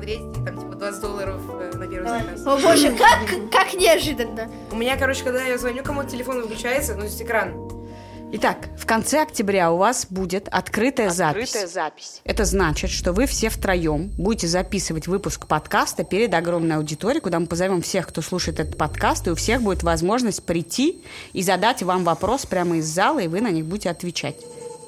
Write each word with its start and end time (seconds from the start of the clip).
посмотреть, 0.00 0.20
и 0.20 0.44
там 0.44 0.58
типа 0.58 0.74
20 0.76 1.00
долларов 1.00 1.40
э, 1.48 1.76
на 1.76 1.86
первый 1.86 2.04
Давай. 2.04 2.22
заказ. 2.22 2.46
О 2.46 2.56
боже, 2.56 2.92
как, 2.96 3.50
как 3.50 3.74
неожиданно. 3.74 4.50
У 4.70 4.76
меня, 4.76 4.96
короче, 4.96 5.24
когда 5.24 5.44
я 5.44 5.58
звоню 5.58 5.82
кому-то, 5.82 6.08
телефон 6.08 6.42
выключается, 6.42 6.94
ну, 6.94 7.00
то 7.00 7.06
есть 7.06 7.20
экран. 7.22 7.52
Итак, 8.32 8.68
в 8.78 8.86
конце 8.86 9.22
октября 9.22 9.72
у 9.72 9.76
вас 9.76 10.06
будет 10.08 10.46
открытая, 10.48 11.10
запись. 11.10 11.52
запись. 11.72 12.20
Это 12.24 12.44
значит, 12.44 12.90
что 12.90 13.12
вы 13.12 13.26
все 13.26 13.48
втроем 13.48 14.12
будете 14.16 14.46
записывать 14.46 15.08
выпуск 15.08 15.48
подкаста 15.48 16.04
перед 16.04 16.32
огромной 16.32 16.76
аудиторией, 16.76 17.20
куда 17.20 17.40
мы 17.40 17.46
позовем 17.46 17.82
всех, 17.82 18.06
кто 18.06 18.22
слушает 18.22 18.60
этот 18.60 18.76
подкаст, 18.76 19.26
и 19.26 19.30
у 19.32 19.34
всех 19.34 19.62
будет 19.62 19.82
возможность 19.82 20.44
прийти 20.44 21.02
и 21.32 21.42
задать 21.42 21.82
вам 21.82 22.04
вопрос 22.04 22.46
прямо 22.46 22.76
из 22.76 22.86
зала, 22.86 23.18
и 23.18 23.26
вы 23.26 23.40
на 23.40 23.50
них 23.50 23.66
будете 23.66 23.90
отвечать. 23.90 24.36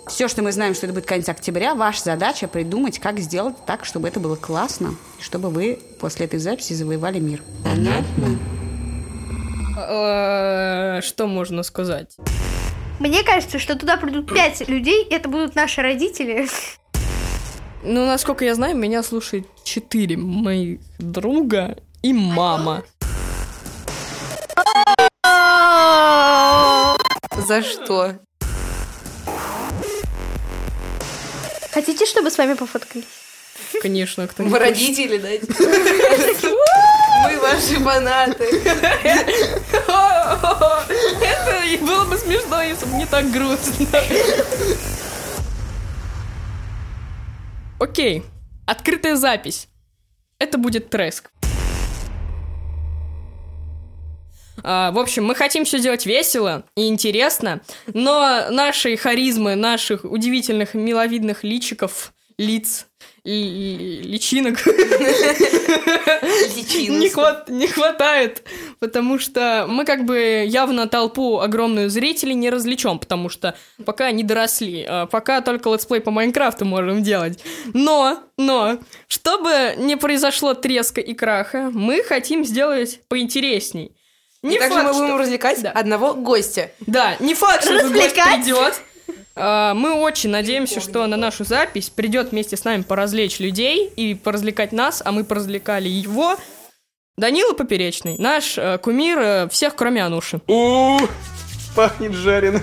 Все, 0.08 0.28
что 0.28 0.42
мы 0.42 0.52
знаем, 0.52 0.74
что 0.74 0.86
это 0.86 0.94
будет 0.94 1.06
конец 1.06 1.28
октября, 1.28 1.74
ваша 1.74 2.02
задача 2.02 2.48
придумать, 2.48 2.98
как 2.98 3.18
сделать 3.20 3.56
так, 3.66 3.84
чтобы 3.84 4.08
это 4.08 4.18
было 4.20 4.36
классно, 4.36 4.94
чтобы 5.20 5.48
вы 5.48 5.78
после 6.00 6.26
этой 6.26 6.38
записи 6.38 6.72
завоевали 6.72 7.20
мир. 7.20 7.42
Понятно? 7.64 8.38
Э, 9.78 11.00
Что 11.02 11.26
можно 11.26 11.62
сказать? 11.62 12.16
Мне 12.98 13.22
кажется, 13.22 13.58
что 13.58 13.76
туда 13.76 13.96
придут 13.96 14.32
пять 14.32 14.68
людей, 14.68 15.04
и 15.04 15.14
это 15.14 15.28
будут 15.28 15.54
наши 15.54 15.80
родители. 15.82 16.48
Ну, 17.84 18.06
насколько 18.06 18.44
я 18.44 18.54
знаю, 18.54 18.76
меня 18.76 19.02
слушает 19.02 19.46
четыре 19.64 20.16
моих 20.16 20.80
друга 20.98 21.78
и 22.02 22.12
мама. 22.12 22.84
За 27.46 27.62
что? 27.62 28.18
Хотите, 31.72 32.04
чтобы 32.04 32.30
с 32.30 32.36
вами 32.36 32.52
пофоткались? 32.54 33.06
Конечно, 33.80 34.28
кто 34.28 34.42
Мы 34.42 34.58
родители, 34.58 35.16
да? 35.16 35.28
Мы 37.24 37.40
ваши 37.40 37.80
фанаты. 37.80 38.44
Это 41.22 41.84
было 41.84 42.04
бы 42.04 42.18
смешно, 42.18 42.62
если 42.62 42.84
бы 42.84 42.96
не 42.96 43.06
так 43.06 43.30
грустно. 43.30 43.86
Окей, 47.80 48.22
открытая 48.66 49.16
запись. 49.16 49.68
Это 50.38 50.58
будет 50.58 50.90
треск. 50.90 51.30
А, 51.42 51.48
в 54.62 54.98
общем, 54.98 55.24
мы 55.24 55.34
хотим 55.34 55.64
все 55.64 55.78
сделать 55.78 56.06
весело 56.06 56.64
и 56.76 56.86
интересно, 56.88 57.60
но 57.92 58.46
нашей 58.50 58.96
харизмы, 58.96 59.54
наших 59.54 60.04
удивительных 60.04 60.74
миловидных 60.74 61.42
личиков, 61.42 62.12
лиц, 62.38 62.86
ли- 63.24 64.02
личинок 64.02 64.58
не, 66.88 67.08
хват- 67.08 67.48
не 67.48 67.66
хватает, 67.66 68.44
потому 68.78 69.18
что 69.18 69.66
мы 69.68 69.84
как 69.84 70.04
бы 70.04 70.44
явно 70.46 70.86
толпу 70.88 71.38
огромную 71.38 71.88
зрителей 71.90 72.34
не 72.34 72.50
развлечем, 72.50 72.98
потому 72.98 73.28
что 73.28 73.54
пока 73.84 74.10
не 74.10 74.22
доросли, 74.22 74.84
а 74.88 75.06
пока 75.06 75.40
только 75.40 75.70
летсплей 75.70 76.00
по 76.00 76.10
Майнкрафту 76.10 76.64
можем 76.64 77.02
делать. 77.02 77.38
Но, 77.72 78.20
но, 78.36 78.78
чтобы 79.08 79.74
не 79.78 79.96
произошло 79.96 80.54
треска 80.54 81.00
и 81.00 81.14
краха, 81.14 81.70
мы 81.72 82.02
хотим 82.02 82.44
сделать 82.44 83.00
поинтересней. 83.08 83.92
Не 84.42 84.56
И 84.56 84.58
также 84.58 84.74
факт, 84.78 84.86
мы 84.88 84.92
будем 84.94 85.06
что- 85.08 85.18
развлекать 85.18 85.62
Да. 85.62 85.70
одного 85.70 86.14
гостя. 86.14 86.70
Да, 86.80 87.16
не 87.20 87.34
факт, 87.34 87.64
что 87.64 87.74
этот 87.74 87.92
гость 87.92 88.14
придет. 88.14 88.80
А, 89.34 89.72
Мы 89.74 89.92
очень 89.94 90.30
надеемся, 90.30 90.80
что 90.80 91.06
на 91.06 91.16
нашу 91.16 91.44
запись 91.44 91.88
придет 91.90 92.32
вместе 92.32 92.56
с 92.56 92.64
нами 92.64 92.82
поразвлечь 92.82 93.38
людей 93.38 93.86
и 93.96 94.14
поразвлекать 94.14 94.72
нас, 94.72 95.00
а 95.04 95.12
мы 95.12 95.24
поразвлекали 95.24 95.88
его. 95.88 96.36
Данила 97.16 97.52
Поперечный, 97.52 98.16
наш 98.18 98.56
э, 98.58 98.78
кумир 98.78 99.18
э, 99.18 99.48
всех, 99.50 99.74
кроме 99.76 100.04
Ануши. 100.04 100.40
У, 100.48 100.98
пахнет 101.76 102.12
жареным. 102.12 102.62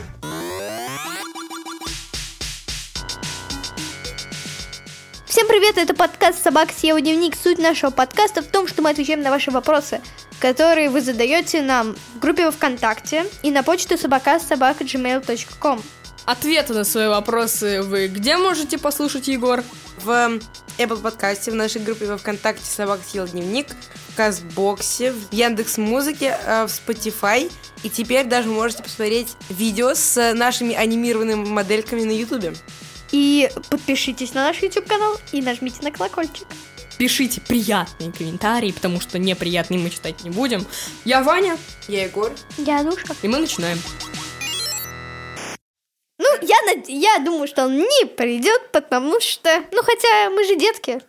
Привет, 5.49 5.79
это 5.79 5.95
подкаст 5.95 6.43
«Собак 6.43 6.69
съела 6.71 7.01
дневник». 7.01 7.35
Суть 7.35 7.57
нашего 7.57 7.89
подкаста 7.89 8.43
в 8.43 8.45
том, 8.45 8.67
что 8.67 8.83
мы 8.83 8.91
отвечаем 8.91 9.23
на 9.23 9.31
ваши 9.31 9.49
вопросы, 9.49 9.99
которые 10.39 10.91
вы 10.91 11.01
задаете 11.01 11.63
нам 11.63 11.95
в 12.13 12.19
группе 12.19 12.45
во 12.45 12.51
ВКонтакте 12.51 13.25
и 13.41 13.49
на 13.49 13.63
почту 13.63 13.97
собака 13.97 14.39
собака 14.39 14.83
gmail.com. 14.83 15.81
Ответы 16.25 16.73
на 16.75 16.83
свои 16.83 17.07
вопросы 17.07 17.81
вы 17.81 18.09
где 18.09 18.37
можете 18.37 18.77
послушать, 18.77 19.27
Егор? 19.27 19.63
В 20.03 20.39
Apple 20.77 21.01
подкасте, 21.01 21.49
в 21.49 21.55
нашей 21.55 21.81
группе 21.81 22.05
во 22.05 22.17
ВКонтакте 22.19 22.63
«Собак 22.63 22.99
съел 23.03 23.27
дневник», 23.27 23.65
в 24.09 24.15
Казбоксе, 24.15 25.13
в 25.13 25.33
Яндекс 25.33 25.79
Музыке, 25.79 26.37
в 26.45 26.69
Spotify. 26.69 27.51
И 27.81 27.89
теперь 27.89 28.27
даже 28.27 28.49
можете 28.49 28.83
посмотреть 28.83 29.29
видео 29.49 29.95
с 29.95 30.33
нашими 30.35 30.75
анимированными 30.75 31.43
модельками 31.43 32.03
на 32.03 32.11
Ютубе. 32.11 32.53
И 33.11 33.49
подпишитесь 33.69 34.33
на 34.33 34.43
наш 34.45 34.61
YouTube 34.61 34.87
канал 34.87 35.17
и 35.31 35.41
нажмите 35.41 35.81
на 35.81 35.91
колокольчик. 35.91 36.47
Пишите 36.97 37.39
приятные 37.41 38.11
комментарии, 38.11 38.71
потому 38.71 38.99
что 38.99 39.17
неприятные 39.19 39.79
мы 39.79 39.89
читать 39.89 40.23
не 40.23 40.29
будем. 40.29 40.65
Я 41.05 41.23
Ваня, 41.23 41.57
Я 41.87 42.03
Егор. 42.03 42.31
Я 42.57 42.83
Душа. 42.83 43.15
и 43.21 43.27
мы 43.27 43.39
начинаем. 43.39 43.79
Ну, 46.17 46.27
я, 46.41 46.55
над- 46.67 46.89
я 46.89 47.19
думаю, 47.19 47.47
что 47.47 47.65
он 47.65 47.77
не 47.77 48.05
придет, 48.05 48.71
потому 48.73 49.19
что... 49.21 49.63
Ну, 49.71 49.81
хотя 49.81 50.29
мы 50.29 50.43
же 50.45 50.55
детки. 50.57 50.99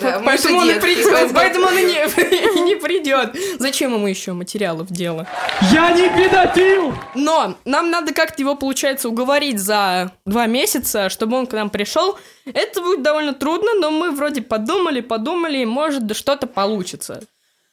Да, 0.00 0.22
поэтому, 0.24 0.58
он 0.58 0.66
детки, 0.66 0.80
придет, 0.80 1.06
поэтому- 1.10 1.34
поэтому 1.34 1.66
он 1.66 1.78
и 1.78 1.82
не, 1.84 1.92
и 2.58 2.60
не 2.62 2.76
придет. 2.76 3.36
Зачем 3.58 3.94
ему 3.94 4.06
еще 4.06 4.32
материалов 4.32 4.88
дело? 4.90 5.26
Я 5.72 5.90
не 5.92 6.08
педофил! 6.08 6.94
Но 7.14 7.56
нам 7.64 7.90
надо 7.90 8.12
как-то 8.14 8.40
его, 8.42 8.54
получается, 8.54 9.08
уговорить 9.08 9.58
за 9.58 10.12
два 10.24 10.46
месяца, 10.46 11.08
чтобы 11.08 11.36
он 11.36 11.46
к 11.46 11.52
нам 11.52 11.70
пришел. 11.70 12.18
Это 12.46 12.80
будет 12.80 13.02
довольно 13.02 13.34
трудно, 13.34 13.74
но 13.74 13.90
мы 13.90 14.10
вроде 14.10 14.42
подумали, 14.42 15.00
подумали, 15.00 15.58
и 15.58 15.66
может 15.66 16.06
да 16.06 16.14
что-то 16.14 16.46
получится. 16.46 17.22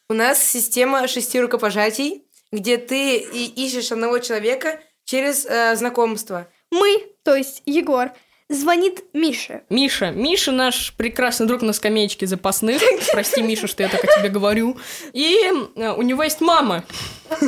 У 0.10 0.14
нас 0.14 0.44
система 0.44 1.08
шести 1.08 1.40
рукопожатий, 1.40 2.24
где 2.52 2.78
ты 2.78 3.18
и 3.18 3.46
ищешь 3.66 3.92
одного 3.92 4.20
человека 4.20 4.80
через 5.06 5.46
э, 5.46 5.76
знакомство. 5.76 6.48
Мы, 6.72 7.06
то 7.24 7.36
есть 7.36 7.62
Егор, 7.66 8.12
звонит 8.50 9.04
Мише. 9.14 9.62
Миша, 9.70 10.12
Миша 10.12 10.52
наш 10.52 10.94
прекрасный 10.98 11.46
друг 11.46 11.62
на 11.62 11.72
скамеечке 11.72 12.26
запасных. 12.26 12.82
Прости, 13.12 13.42
Миша, 13.42 13.68
что 13.68 13.84
я 13.84 13.90
так 13.90 14.04
о 14.04 14.20
тебе 14.20 14.30
говорю. 14.30 14.78
И 15.14 15.38
э, 15.76 15.92
у 15.92 16.02
него 16.02 16.24
есть 16.24 16.42
мама. 16.42 16.84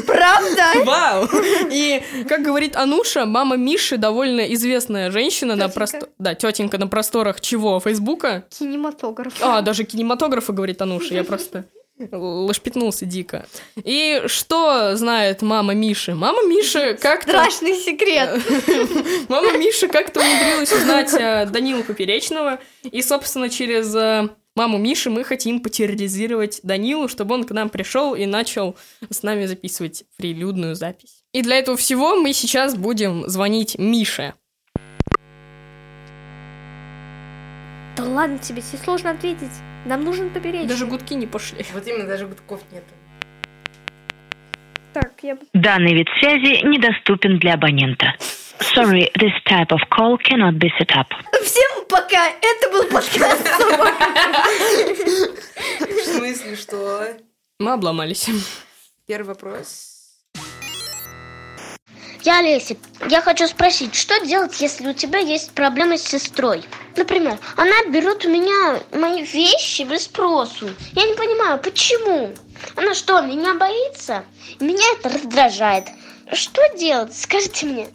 Правда? 0.05 0.63
Вау! 0.85 1.27
И, 1.71 2.01
как 2.29 2.43
говорит 2.43 2.75
Ануша, 2.75 3.25
мама 3.25 3.57
Миши 3.57 3.97
довольно 3.97 4.41
известная 4.53 5.09
женщина 5.09 5.55
на 5.55 5.63
Тётенька. 5.63 5.75
просторах... 5.75 6.09
Да, 6.19 6.35
тетенька 6.35 6.77
на 6.77 6.87
просторах 6.87 7.41
чего? 7.41 7.79
Фейсбука? 7.79 8.45
Кинематограф. 8.49 9.33
А, 9.41 9.61
даже 9.61 9.83
кинематографа, 9.83 10.53
говорит 10.53 10.81
Ануша, 10.81 11.15
я 11.15 11.23
просто 11.23 11.65
лошпитнулся 12.11 13.05
дико. 13.05 13.45
И 13.83 14.23
что 14.27 14.95
знает 14.95 15.41
мама 15.41 15.73
Миши? 15.73 16.15
Мама 16.15 16.43
Миши 16.47 16.97
как-то... 17.01 17.31
Страшный 17.31 17.75
секрет. 17.75 18.41
Мама 19.29 19.57
Миши 19.57 19.87
как-то 19.87 20.19
умудрилась 20.19 20.71
узнать 20.71 21.13
э, 21.13 21.45
Данилу 21.47 21.83
Поперечного. 21.83 22.59
И, 22.83 23.01
собственно, 23.01 23.49
через 23.49 23.93
э, 23.95 24.29
маму 24.55 24.77
Миши 24.77 25.09
мы 25.09 25.23
хотим 25.23 25.61
потерроризировать 25.61 26.59
Данилу, 26.63 27.07
чтобы 27.07 27.35
он 27.35 27.43
к 27.43 27.51
нам 27.51 27.69
пришел 27.69 28.15
и 28.15 28.25
начал 28.25 28.75
с 29.09 29.23
нами 29.23 29.45
записывать 29.45 30.03
прилюдную 30.17 30.75
запись. 30.75 31.23
И 31.33 31.41
для 31.41 31.57
этого 31.57 31.77
всего 31.77 32.15
мы 32.15 32.33
сейчас 32.33 32.75
будем 32.75 33.27
звонить 33.29 33.77
Мише. 33.77 34.33
Ладно 38.11 38.37
тебе, 38.37 38.61
тебе 38.61 38.77
сложно 38.77 39.11
ответить. 39.11 39.51
Нам 39.85 40.03
нужен 40.03 40.29
поперечный. 40.29 40.67
Даже 40.67 40.85
гудки 40.85 41.13
не 41.15 41.27
пошли. 41.27 41.65
Вот 41.73 41.87
именно, 41.87 42.07
даже 42.07 42.27
гудков 42.27 42.61
нету. 42.71 42.93
Так, 44.93 45.13
я... 45.21 45.37
Данный 45.53 45.93
вид 45.93 46.07
связи 46.19 46.65
недоступен 46.65 47.39
для 47.39 47.53
абонента. 47.53 48.13
Sorry, 48.75 49.11
this 49.17 49.33
type 49.49 49.71
of 49.71 49.79
call 49.89 50.17
cannot 50.17 50.59
be 50.59 50.69
set 50.79 50.91
up. 50.95 51.07
Всем 51.43 51.85
пока! 51.89 52.29
Это 52.29 52.71
был 52.71 52.83
подкаст. 52.85 53.49
В 55.79 56.03
смысле, 56.05 56.55
что? 56.55 57.17
Мы 57.59 57.73
обломались. 57.73 58.29
Первый 59.07 59.27
вопрос. 59.27 59.90
Я 62.23 62.39
Олеся. 62.39 62.77
Я 63.09 63.21
хочу 63.21 63.47
спросить, 63.47 63.95
что 63.95 64.23
делать, 64.25 64.59
если 64.61 64.87
у 64.87 64.93
тебя 64.93 65.19
есть 65.19 65.51
проблемы 65.51 65.97
с 65.97 66.03
сестрой? 66.03 66.63
Например, 66.95 67.39
она 67.55 67.85
берет 67.89 68.25
у 68.25 68.29
меня 68.29 68.79
мои 68.91 69.23
вещи 69.23 69.81
без 69.83 70.03
спросу. 70.03 70.69
Я 70.93 71.07
не 71.07 71.15
понимаю, 71.15 71.59
почему? 71.59 72.31
Она 72.75 72.93
что, 72.93 73.21
меня 73.21 73.55
боится? 73.55 74.23
Меня 74.59 74.83
это 74.93 75.09
раздражает. 75.09 75.87
Что 76.31 76.61
делать? 76.77 77.17
Скажите 77.17 77.65
мне. 77.65 77.87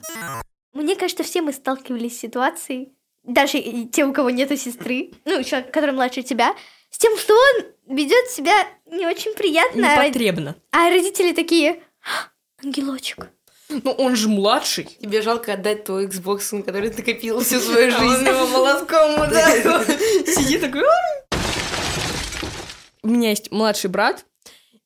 Мне 0.73 0.97
кажется, 0.97 1.23
все 1.23 1.41
мы 1.41 1.53
сталкивались 1.53 2.17
с 2.17 2.21
ситуацией, 2.21 2.93
даже 3.23 3.59
и 3.59 3.87
те, 3.87 4.05
у 4.05 4.13
кого 4.13 4.31
нету 4.31 4.57
сестры, 4.57 5.13
ну, 5.25 5.43
человек, 5.43 5.73
который 5.73 5.93
младше 5.93 6.23
тебя, 6.23 6.55
с 6.91 6.99
тем, 6.99 7.17
что 7.17 7.35
он 7.35 7.97
ведет 7.97 8.29
себя 8.29 8.55
не 8.87 9.07
очень 9.07 9.35
приятно. 9.35 9.81
Непотребно. 9.81 10.57
А 10.73 10.91
родители 10.91 11.33
такие, 11.33 11.81
«А, 12.03 12.29
ангелочек. 12.63 13.31
Ну, 13.69 13.91
он 13.93 14.17
же 14.17 14.29
младший. 14.29 14.85
Тебе 15.01 15.23
жалко 15.23 15.55
отдать 15.55 15.85
твой 15.85 16.07
Xbox, 16.07 16.63
который 16.63 16.91
ты 16.91 17.03
копил 17.03 17.41
всю 17.41 17.59
свою 17.59 17.91
жизнь. 17.99 18.31
молотком 18.53 19.17
Сидит 20.27 20.61
такой... 20.61 20.83
У 23.03 23.09
меня 23.09 23.31
есть 23.31 23.53
младший 23.53 23.89
брат, 23.89 24.25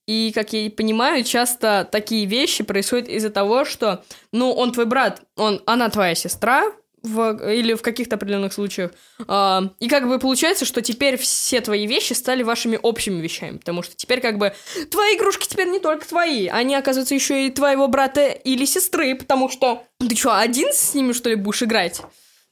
и, 0.06 0.32
как 0.34 0.52
я 0.52 0.66
и 0.66 0.68
понимаю, 0.68 1.24
часто 1.24 1.88
такие 1.90 2.26
вещи 2.26 2.64
происходят 2.64 3.08
из-за 3.08 3.30
того, 3.30 3.64
что, 3.64 4.04
ну, 4.32 4.52
он 4.52 4.72
твой 4.72 4.84
брат, 4.84 5.22
он, 5.36 5.62
она 5.66 5.88
твоя 5.88 6.14
сестра, 6.14 6.64
в, 7.02 7.52
или 7.52 7.74
в 7.74 7.82
каких-то 7.82 8.16
определенных 8.16 8.52
случаях. 8.52 8.92
А, 9.26 9.70
и 9.78 9.88
как 9.88 10.08
бы 10.08 10.18
получается, 10.18 10.64
что 10.64 10.82
теперь 10.82 11.16
все 11.16 11.60
твои 11.60 11.86
вещи 11.86 12.12
стали 12.12 12.42
вашими 12.42 12.78
общими 12.80 13.20
вещами, 13.20 13.58
потому 13.58 13.82
что 13.82 13.96
теперь 13.96 14.20
как 14.20 14.38
бы 14.38 14.52
твои 14.90 15.16
игрушки 15.16 15.46
теперь 15.48 15.68
не 15.68 15.80
только 15.80 16.06
твои, 16.06 16.48
они, 16.48 16.74
оказывается, 16.74 17.14
еще 17.14 17.46
и 17.46 17.50
твоего 17.50 17.88
брата 17.88 18.28
или 18.28 18.64
сестры, 18.64 19.14
потому 19.14 19.48
что 19.48 19.84
ты 19.98 20.16
что, 20.16 20.36
один 20.38 20.72
с 20.72 20.94
ними, 20.94 21.12
что 21.12 21.30
ли, 21.30 21.36
будешь 21.36 21.62
играть? 21.62 22.02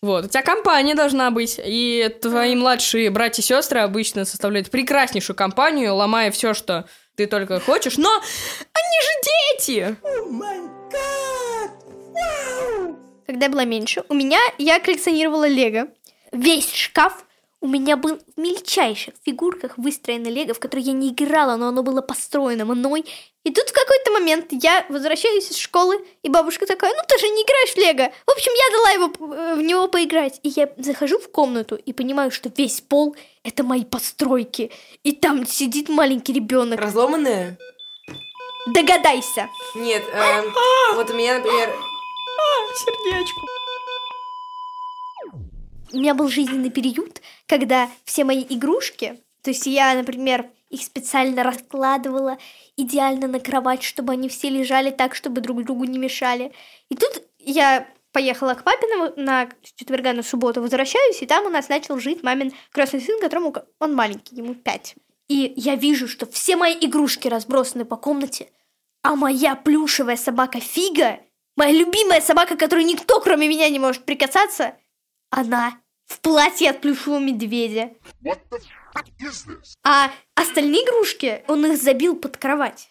Вот, 0.00 0.26
у 0.26 0.28
тебя 0.28 0.42
компания 0.42 0.94
должна 0.94 1.32
быть, 1.32 1.60
и 1.62 2.08
твои 2.22 2.54
младшие 2.54 3.10
братья 3.10 3.42
и 3.42 3.44
сестры 3.44 3.80
обычно 3.80 4.24
составляют 4.24 4.70
прекраснейшую 4.70 5.34
компанию, 5.34 5.94
ломая 5.94 6.30
все, 6.30 6.54
что 6.54 6.88
ты 7.16 7.26
только 7.26 7.58
хочешь, 7.58 7.96
но 7.96 8.10
они 8.12 9.00
же 9.02 9.10
дети! 9.58 9.96
Когда 13.28 13.44
я 13.44 13.52
была 13.52 13.64
меньше, 13.64 14.04
у 14.08 14.14
меня, 14.14 14.38
я 14.56 14.80
коллекционировала 14.80 15.46
лего. 15.46 15.88
Весь 16.32 16.72
шкаф 16.72 17.26
у 17.60 17.68
меня 17.68 17.98
был 17.98 18.16
в 18.16 18.40
мельчайших 18.40 19.12
фигурках 19.22 19.76
выстроено 19.76 20.28
лего, 20.28 20.54
в 20.54 20.58
которое 20.58 20.80
я 20.84 20.92
не 20.94 21.10
играла, 21.10 21.56
но 21.56 21.68
оно 21.68 21.82
было 21.82 22.00
построено 22.00 22.64
мной. 22.64 23.04
И 23.44 23.50
тут 23.52 23.68
в 23.68 23.72
какой-то 23.74 24.12
момент 24.12 24.46
я 24.50 24.86
возвращаюсь 24.88 25.50
из 25.50 25.58
школы, 25.58 26.02
и 26.22 26.30
бабушка 26.30 26.64
такая, 26.64 26.94
ну 26.96 27.02
ты 27.06 27.18
же 27.18 27.28
не 27.28 27.42
играешь 27.42 27.74
в 27.74 27.76
лего. 27.76 28.10
В 28.26 28.30
общем, 28.30 28.52
я 28.54 28.76
дала 28.78 28.90
его, 28.92 29.34
э, 29.34 29.54
в 29.56 29.62
него 29.62 29.88
поиграть. 29.88 30.40
И 30.42 30.48
я 30.48 30.70
захожу 30.78 31.18
в 31.18 31.30
комнату 31.30 31.76
и 31.76 31.92
понимаю, 31.92 32.30
что 32.30 32.50
весь 32.56 32.80
пол— 32.80 33.14
это 33.44 33.62
мои 33.62 33.84
постройки. 33.84 34.70
И 35.02 35.12
там 35.12 35.46
сидит 35.46 35.90
маленький 35.90 36.32
ребенок. 36.32 36.80
Разломанная? 36.80 37.58
Догадайся. 38.68 39.50
Нет, 39.74 40.02
эм, 40.14 40.54
вот 40.94 41.10
у 41.10 41.12
меня, 41.12 41.36
например, 41.38 41.70
Сердечко. 42.74 43.40
у 45.92 45.96
меня 45.96 46.14
был 46.14 46.28
жизненный 46.28 46.70
период, 46.70 47.20
когда 47.46 47.88
все 48.04 48.24
мои 48.24 48.44
игрушки, 48.48 49.20
то 49.42 49.50
есть 49.50 49.66
я, 49.66 49.94
например, 49.94 50.50
их 50.70 50.82
специально 50.82 51.42
раскладывала 51.42 52.38
идеально 52.76 53.26
на 53.26 53.40
кровать, 53.40 53.82
чтобы 53.82 54.12
они 54.12 54.28
все 54.28 54.50
лежали 54.50 54.90
так, 54.90 55.14
чтобы 55.14 55.40
друг 55.40 55.64
другу 55.64 55.84
не 55.84 55.98
мешали. 55.98 56.52
И 56.90 56.94
тут 56.94 57.22
я 57.38 57.88
поехала 58.12 58.54
к 58.54 58.64
папе 58.64 58.86
на, 59.16 59.48
четверга 59.62 60.12
на 60.12 60.22
субботу, 60.22 60.60
возвращаюсь, 60.60 61.22
и 61.22 61.26
там 61.26 61.46
у 61.46 61.48
нас 61.48 61.68
начал 61.68 61.98
жить 61.98 62.22
мамин 62.22 62.52
крестный 62.72 63.00
сын, 63.00 63.20
которому 63.20 63.54
он 63.78 63.94
маленький, 63.94 64.36
ему 64.36 64.54
пять. 64.54 64.94
И 65.28 65.52
я 65.56 65.74
вижу, 65.74 66.08
что 66.08 66.26
все 66.26 66.56
мои 66.56 66.74
игрушки 66.80 67.28
разбросаны 67.28 67.84
по 67.84 67.96
комнате, 67.96 68.50
а 69.02 69.14
моя 69.14 69.54
плюшевая 69.54 70.16
собака 70.16 70.60
Фига, 70.60 71.20
моя 71.58 71.72
любимая 71.72 72.20
собака, 72.20 72.56
которой 72.56 72.84
никто, 72.84 73.20
кроме 73.20 73.48
меня, 73.48 73.68
не 73.68 73.78
может 73.80 74.04
прикасаться, 74.04 74.76
она 75.30 75.78
в 76.06 76.20
платье 76.20 76.70
от 76.70 76.80
плюшевого 76.80 77.18
медведя. 77.18 77.90
А 79.84 80.10
остальные 80.34 80.84
игрушки 80.84 81.44
он 81.48 81.66
их 81.66 81.82
забил 81.82 82.16
под 82.16 82.36
кровать. 82.36 82.88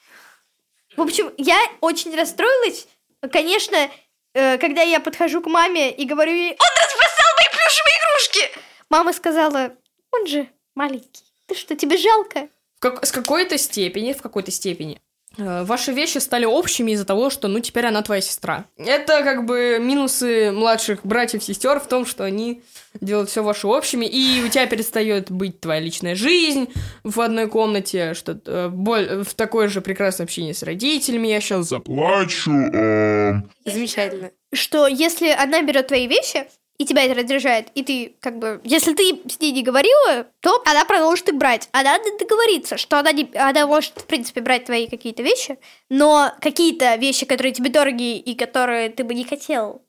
В 0.95 1.01
общем, 1.01 1.31
я 1.37 1.57
очень 1.79 2.15
расстроилась. 2.15 2.87
Конечно, 3.31 3.89
э, 4.33 4.57
когда 4.57 4.81
я 4.81 4.99
подхожу 4.99 5.41
к 5.41 5.47
маме 5.47 5.91
и 5.91 6.05
говорю 6.05 6.33
ей, 6.33 6.51
он 6.51 6.57
разбросал 6.83 7.25
мои 7.37 7.45
плюшевые 7.51 7.95
игрушки! 7.99 8.67
Мама 8.89 9.13
сказала, 9.13 9.75
он 10.11 10.27
же 10.27 10.49
маленький. 10.75 11.23
Ты 11.45 11.55
что, 11.55 11.75
тебе 11.75 11.97
жалко? 11.97 12.49
В 12.77 12.79
как- 12.79 13.05
с 13.05 13.11
какой-то 13.11 13.57
степени, 13.57 14.13
в 14.13 14.21
какой-то 14.21 14.51
степени, 14.51 15.01
ваши 15.37 15.91
вещи 15.91 16.17
стали 16.17 16.45
общими 16.45 16.91
из-за 16.91 17.05
того, 17.05 17.29
что, 17.29 17.47
ну, 17.47 17.59
теперь 17.59 17.85
она 17.85 18.01
твоя 18.01 18.21
сестра. 18.21 18.65
Это 18.77 19.23
как 19.23 19.45
бы 19.45 19.77
минусы 19.79 20.51
младших 20.51 21.05
братьев-сестер 21.05 21.79
в 21.79 21.87
том, 21.87 22.05
что 22.05 22.23
они 22.23 22.61
делают 23.01 23.29
все 23.29 23.43
ваши 23.43 23.67
общими, 23.67 24.05
и 24.05 24.43
у 24.43 24.49
тебя 24.49 24.65
перестает 24.65 25.29
быть 25.31 25.59
твоя 25.59 25.79
личная 25.79 26.15
жизнь 26.15 26.67
в 27.03 27.21
одной 27.21 27.47
комнате, 27.47 28.13
что 28.15 28.39
э, 28.45 28.69
боль- 28.69 29.23
в 29.23 29.33
такое 29.35 29.67
же 29.67 29.81
прекрасное 29.81 30.25
общение 30.25 30.53
с 30.53 30.63
родителями. 30.63 31.27
Я 31.27 31.39
сейчас 31.41 31.67
Заплачу. 31.67 32.51
эм, 32.51 33.51
замечательно. 33.65 34.31
Что 34.53 34.87
если 34.87 35.29
она 35.29 35.61
берет 35.61 35.87
твои 35.87 36.07
вещи, 36.07 36.45
и 36.77 36.85
тебя 36.85 37.03
это 37.03 37.15
раздражает, 37.15 37.69
и 37.73 37.83
ты 37.83 38.15
как 38.19 38.37
бы... 38.37 38.61
Если 38.63 38.93
ты 38.93 39.21
с 39.27 39.39
ней 39.39 39.51
не 39.51 39.63
говорила, 39.63 40.27
то 40.41 40.61
она 40.65 40.85
продолжит 40.85 41.27
их 41.29 41.35
брать. 41.35 41.69
А 41.71 41.81
надо 41.81 42.03
договориться, 42.19 42.77
что 42.77 42.99
она, 42.99 43.11
не, 43.11 43.29
она 43.35 43.65
может, 43.65 43.93
в 43.99 44.05
принципе, 44.05 44.41
брать 44.41 44.65
твои 44.65 44.87
какие-то 44.87 45.23
вещи, 45.23 45.57
но 45.89 46.31
какие-то 46.39 46.95
вещи, 46.95 47.25
которые 47.25 47.53
тебе 47.53 47.71
дороги 47.71 48.17
и 48.17 48.35
которые 48.35 48.89
ты 48.89 49.03
бы 49.03 49.13
не 49.13 49.23
хотела 49.23 49.81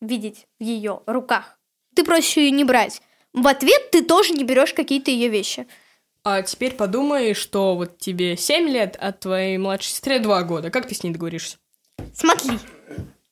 видеть 0.00 0.46
в 0.60 0.62
ее 0.62 1.00
руках, 1.06 1.58
ты 1.94 2.04
просишь 2.04 2.36
ее 2.36 2.50
не 2.50 2.64
брать. 2.64 3.00
В 3.32 3.46
ответ 3.48 3.90
ты 3.90 4.04
тоже 4.04 4.32
не 4.32 4.44
берешь 4.44 4.74
какие-то 4.74 5.10
ее 5.10 5.28
вещи. 5.28 5.66
А 6.22 6.42
теперь 6.42 6.74
подумай, 6.74 7.34
что 7.34 7.74
вот 7.74 7.98
тебе 7.98 8.36
7 8.36 8.68
лет, 8.68 8.96
а 9.00 9.12
твоей 9.12 9.58
младшей 9.58 9.90
сестре 9.90 10.18
2 10.18 10.42
года. 10.42 10.70
Как 10.70 10.86
ты 10.86 10.94
с 10.94 11.02
ней 11.02 11.12
договоришься? 11.12 11.56
Смотри, 12.12 12.58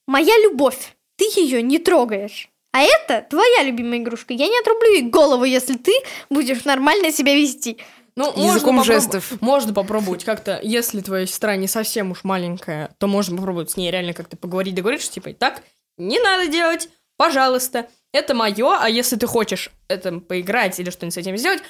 моя 0.07 0.37
любовь, 0.39 0.97
ты 1.17 1.25
ее 1.37 1.61
не 1.63 1.79
трогаешь. 1.79 2.51
А 2.75 2.81
это 2.83 3.25
твоя 3.31 3.63
любимая 3.63 4.01
игрушка. 4.01 4.35
Я 4.35 4.49
не 4.49 4.59
отрублю 4.59 4.95
ей 4.95 5.03
голову, 5.03 5.45
если 5.45 5.75
ты 5.75 5.93
будешь 6.29 6.65
нормально 6.65 7.13
себя 7.13 7.33
вести. 7.37 7.79
Ну, 8.17 8.33
Языком 8.37 8.75
можно 8.75 8.93
попроб- 8.93 9.01
жестов. 9.01 9.33
Можно 9.41 9.73
попробовать 9.73 10.25
как-то, 10.25 10.59
если 10.63 11.01
твоя 11.01 11.25
сестра 11.27 11.55
не 11.55 11.69
совсем 11.69 12.11
уж 12.11 12.25
маленькая, 12.25 12.91
то 12.99 13.07
можно 13.07 13.37
попробовать 13.37 13.71
с 13.71 13.77
ней 13.77 13.93
реально 13.93 14.13
как-то 14.13 14.37
поговорить, 14.37 14.75
договориться, 14.75 15.07
что 15.07 15.15
типа, 15.15 15.33
так, 15.35 15.63
не 15.99 16.19
надо 16.19 16.49
делать, 16.49 16.89
пожалуйста, 17.17 17.87
это 18.13 18.35
мое, 18.35 18.77
а 18.81 18.89
если 18.89 19.15
ты 19.17 19.27
хочешь 19.29 19.71
это 19.89 20.19
поиграть 20.19 20.79
или 20.81 20.91
что-нибудь 20.91 21.15
с 21.15 21.19
этим 21.19 21.37
сделать, 21.37 21.63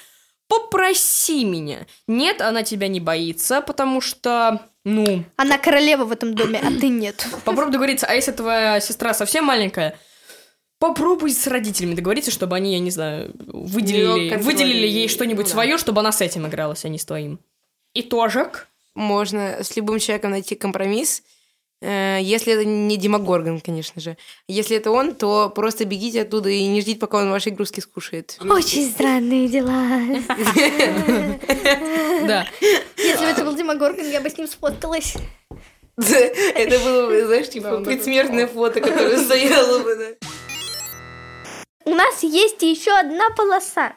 попроси 0.47 1.45
меня. 1.45 1.85
Нет, 2.07 2.41
она 2.41 2.63
тебя 2.63 2.87
не 2.87 2.99
боится, 2.99 3.61
потому 3.61 4.01
что, 4.01 4.61
ну, 4.83 5.23
Она 5.37 5.57
королева 5.57 6.05
в 6.05 6.11
этом 6.11 6.33
доме, 6.35 6.59
а 6.63 6.67
ты 6.79 6.89
нет. 6.89 7.27
попробуй 7.43 7.71
договориться, 7.73 8.05
а 8.07 8.13
если 8.13 8.31
твоя 8.31 8.79
сестра 8.79 9.13
совсем 9.13 9.45
маленькая, 9.45 9.97
попробуй 10.79 11.31
с 11.31 11.47
родителями 11.47 11.95
договориться, 11.95 12.31
чтобы 12.31 12.55
они, 12.55 12.73
я 12.73 12.79
не 12.79 12.91
знаю, 12.91 13.31
выделили, 13.37 14.35
выделили 14.37 14.87
ей 14.87 15.07
что-нибудь 15.07 15.45
ну 15.45 15.49
да. 15.49 15.53
свое, 15.53 15.77
чтобы 15.77 16.01
она 16.01 16.11
с 16.11 16.21
этим 16.21 16.47
игралась, 16.47 16.85
а 16.85 16.89
не 16.89 16.99
с 16.99 17.05
твоим. 17.05 17.39
Итожек. 17.93 18.67
Можно 18.95 19.61
с 19.61 19.75
любым 19.75 19.99
человеком 19.99 20.31
найти 20.31 20.55
компромисс, 20.55 21.21
э, 21.81 22.19
если 22.21 22.53
это 22.53 22.63
не 22.63 22.95
Демогоргон, 22.95 23.59
конечно 23.59 23.99
же. 23.99 24.15
Если 24.47 24.77
это 24.77 24.89
он, 24.89 25.15
то 25.15 25.49
просто 25.49 25.83
бегите 25.83 26.21
оттуда 26.21 26.49
и 26.49 26.65
не 26.65 26.79
ждите, 26.79 26.97
пока 26.97 27.17
он 27.17 27.29
ваши 27.29 27.49
игрушки 27.49 27.81
скушает. 27.81 28.37
Очень 28.49 28.89
странные 28.89 29.49
дела. 29.49 29.99
Да. 32.25 32.47
Если 32.97 33.19
бы 33.19 33.25
это 33.25 33.43
был 33.43 33.55
Дима 33.55 33.75
Горган, 33.75 34.09
я 34.09 34.21
бы 34.21 34.29
с 34.29 34.37
ним 34.37 34.47
сфоткалась. 34.47 35.15
Это 35.97 36.79
было, 36.79 37.25
знаешь, 37.25 37.49
типа 37.49 37.79
предсмертное 37.81 38.47
фото, 38.47 38.81
которое 38.81 39.17
стояло 39.17 39.79
бы, 39.79 39.95
да. 39.95 40.27
У 41.85 41.91
нас 41.91 42.23
есть 42.23 42.61
еще 42.63 42.91
одна 42.91 43.29
полоса. 43.37 43.95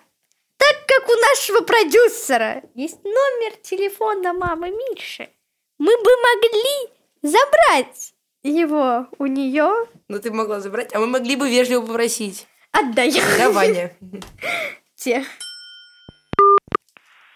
Так 0.59 0.77
как 0.87 1.09
у 1.09 1.13
нашего 1.13 1.63
продюсера 1.63 2.63
есть 2.75 3.03
номер 3.03 3.57
телефона 3.63 4.35
мамы 4.35 4.71
Миши, 4.71 5.31
мы 5.79 5.97
бы 5.97 6.11
могли 6.23 6.93
забрать 7.23 8.13
его 8.43 9.07
у 9.19 9.27
нее. 9.27 9.87
Но 10.09 10.19
ты 10.19 10.31
могла 10.31 10.61
забрать, 10.61 10.95
а 10.95 10.99
мы 10.99 11.07
могли 11.07 11.37
бы 11.37 11.49
вежливо 11.49 11.81
попросить. 11.81 12.47
Отдай. 12.73 13.11
Да, 13.39 13.51
Ваня? 13.51 13.97
Те. 14.97 15.25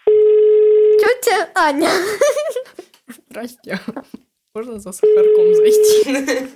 Тетя 0.05 1.49
Аня. 1.55 1.89
Здрасте. 3.07 3.79
Можно 4.53 4.79
за 4.79 4.91
сахарком 4.91 5.55
зайти? 5.55 6.47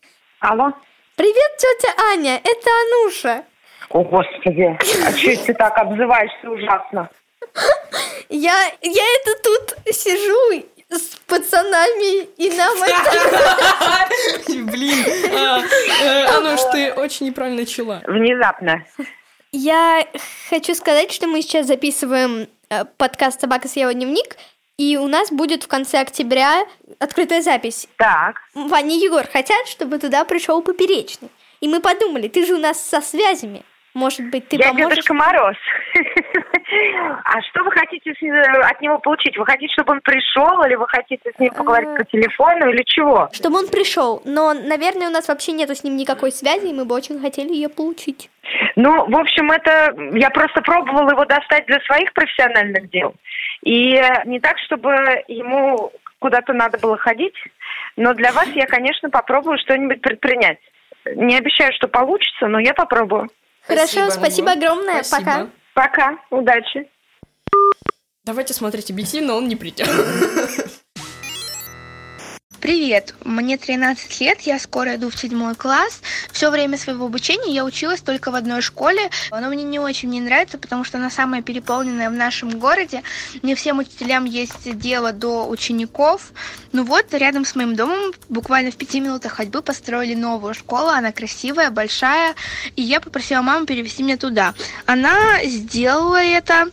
Алло? 0.40 0.72
Тетя 1.64 1.94
Аня, 2.12 2.40
это 2.44 2.70
Ануша. 2.82 3.44
О, 3.88 4.04
Господи, 4.04 4.76
а 5.06 5.12
что 5.16 5.46
ты 5.46 5.54
так 5.54 5.78
обзываешься 5.78 6.50
ужасно? 6.50 7.08
Я, 8.28 8.70
я 8.82 9.02
это 9.16 9.42
тут 9.42 9.94
сижу 9.94 10.66
с 10.90 11.16
пацанами, 11.26 12.24
и 12.36 12.50
нам 12.50 12.82
это... 12.82 14.08
Блин. 14.72 15.06
а, 15.34 15.62
э, 16.02 16.26
Ануш, 16.36 16.60
ты 16.70 16.92
очень 16.92 17.26
неправильно 17.26 17.60
начала. 17.60 18.02
Внезапно. 18.06 18.84
Я 19.50 20.06
хочу 20.50 20.74
сказать, 20.74 21.12
что 21.12 21.28
мы 21.28 21.40
сейчас 21.40 21.66
записываем 21.66 22.46
э, 22.68 22.84
подкаст 22.98 23.40
«Собака 23.40 23.68
съела 23.68 23.94
дневник», 23.94 24.36
и 24.76 24.98
у 24.98 25.06
нас 25.06 25.30
будет 25.30 25.62
в 25.62 25.68
конце 25.68 26.00
октября 26.00 26.66
открытая 26.98 27.40
запись. 27.40 27.88
Так. 27.96 28.36
Ваня 28.52 28.94
и 28.96 28.98
Егор 28.98 29.26
хотят, 29.26 29.66
чтобы 29.66 29.98
туда 29.98 30.24
пришел 30.26 30.60
Поперечный. 30.60 31.30
И 31.64 31.68
мы 31.68 31.80
подумали, 31.80 32.28
ты 32.28 32.44
же 32.44 32.52
у 32.52 32.58
нас 32.58 32.78
со 32.78 33.00
связями. 33.00 33.62
Может 33.94 34.28
быть, 34.30 34.48
ты 34.48 34.56
Я 34.56 34.68
поможешь? 34.68 34.90
Дедушка 34.90 35.14
Мороз. 35.14 35.56
А 37.24 37.40
что 37.42 37.62
вы 37.62 37.70
хотите 37.70 38.10
э, 38.10 38.60
от 38.60 38.80
него 38.80 38.98
получить? 38.98 39.36
Вы 39.38 39.46
хотите, 39.46 39.72
чтобы 39.72 39.92
он 39.92 40.00
пришел, 40.00 40.62
или 40.64 40.74
вы 40.74 40.86
хотите 40.88 41.30
с 41.30 41.38
ним 41.38 41.52
поговорить 41.54 41.96
по 41.96 42.04
телефону, 42.04 42.68
или 42.70 42.82
чего? 42.84 43.28
Чтобы 43.32 43.58
он 43.58 43.68
пришел. 43.68 44.20
Но, 44.24 44.52
наверное, 44.52 45.08
у 45.08 45.10
нас 45.10 45.28
вообще 45.28 45.52
нету 45.52 45.74
с 45.74 45.84
ним 45.84 45.96
никакой 45.96 46.32
связи, 46.32 46.66
и 46.66 46.72
мы 46.72 46.84
бы 46.84 46.94
очень 46.96 47.20
хотели 47.20 47.52
ее 47.52 47.68
получить. 47.68 48.28
Ну, 48.76 49.08
в 49.08 49.16
общем, 49.16 49.50
это 49.52 49.94
я 50.18 50.30
просто 50.30 50.60
пробовала 50.62 51.10
его 51.10 51.24
достать 51.24 51.64
для 51.66 51.80
своих 51.80 52.12
профессиональных 52.12 52.90
дел. 52.90 53.14
И 53.62 53.94
э, 53.94 54.24
не 54.24 54.40
так, 54.40 54.58
чтобы 54.58 54.90
ему 55.28 55.92
куда-то 56.18 56.52
надо 56.52 56.78
было 56.78 56.98
ходить, 56.98 57.36
но 57.96 58.12
для 58.14 58.32
вас 58.32 58.48
я, 58.54 58.66
конечно, 58.66 59.10
попробую 59.10 59.58
что-нибудь 59.58 60.00
предпринять. 60.00 60.58
Не 61.14 61.36
обещаю, 61.36 61.72
что 61.74 61.88
получится, 61.88 62.46
но 62.46 62.58
я 62.58 62.74
попробую. 62.74 63.28
Хорошо, 63.66 64.10
спасибо 64.10 64.52
огромное. 64.52 65.02
Спасибо. 65.02 65.30
Пока. 65.30 65.48
Пока, 65.74 66.18
удачи. 66.30 66.88
Давайте 68.24 68.54
смотреть 68.54 68.90
объективно, 68.90 69.34
он 69.34 69.48
не 69.48 69.56
придет. 69.56 69.88
Привет, 72.64 73.14
мне 73.22 73.58
13 73.58 74.20
лет, 74.22 74.40
я 74.40 74.58
скоро 74.58 74.94
иду 74.94 75.10
в 75.10 75.18
седьмой 75.18 75.54
класс. 75.54 76.00
Все 76.32 76.50
время 76.50 76.78
своего 76.78 77.04
обучения 77.04 77.52
я 77.52 77.62
училась 77.62 78.00
только 78.00 78.30
в 78.30 78.34
одной 78.34 78.62
школе, 78.62 79.10
но 79.30 79.50
мне 79.50 79.64
не 79.64 79.78
очень 79.78 80.08
не 80.08 80.22
нравится, 80.22 80.56
потому 80.56 80.82
что 80.82 80.96
она 80.96 81.10
самая 81.10 81.42
переполненная 81.42 82.08
в 82.08 82.14
нашем 82.14 82.58
городе. 82.58 83.02
Не 83.42 83.54
всем 83.54 83.80
учителям 83.80 84.24
есть 84.24 84.78
дело 84.78 85.12
до 85.12 85.46
учеников. 85.46 86.32
Ну 86.72 86.84
вот, 86.84 87.12
рядом 87.12 87.44
с 87.44 87.54
моим 87.54 87.76
домом, 87.76 88.14
буквально 88.30 88.70
в 88.70 88.76
пяти 88.76 88.98
минутах 88.98 89.32
ходьбы, 89.32 89.60
построили 89.60 90.14
новую 90.14 90.54
школу. 90.54 90.88
Она 90.88 91.12
красивая, 91.12 91.68
большая, 91.68 92.34
и 92.76 92.80
я 92.80 92.98
попросила 92.98 93.42
маму 93.42 93.66
перевести 93.66 94.02
меня 94.02 94.16
туда. 94.16 94.54
Она 94.86 95.44
сделала 95.44 96.16
это, 96.16 96.70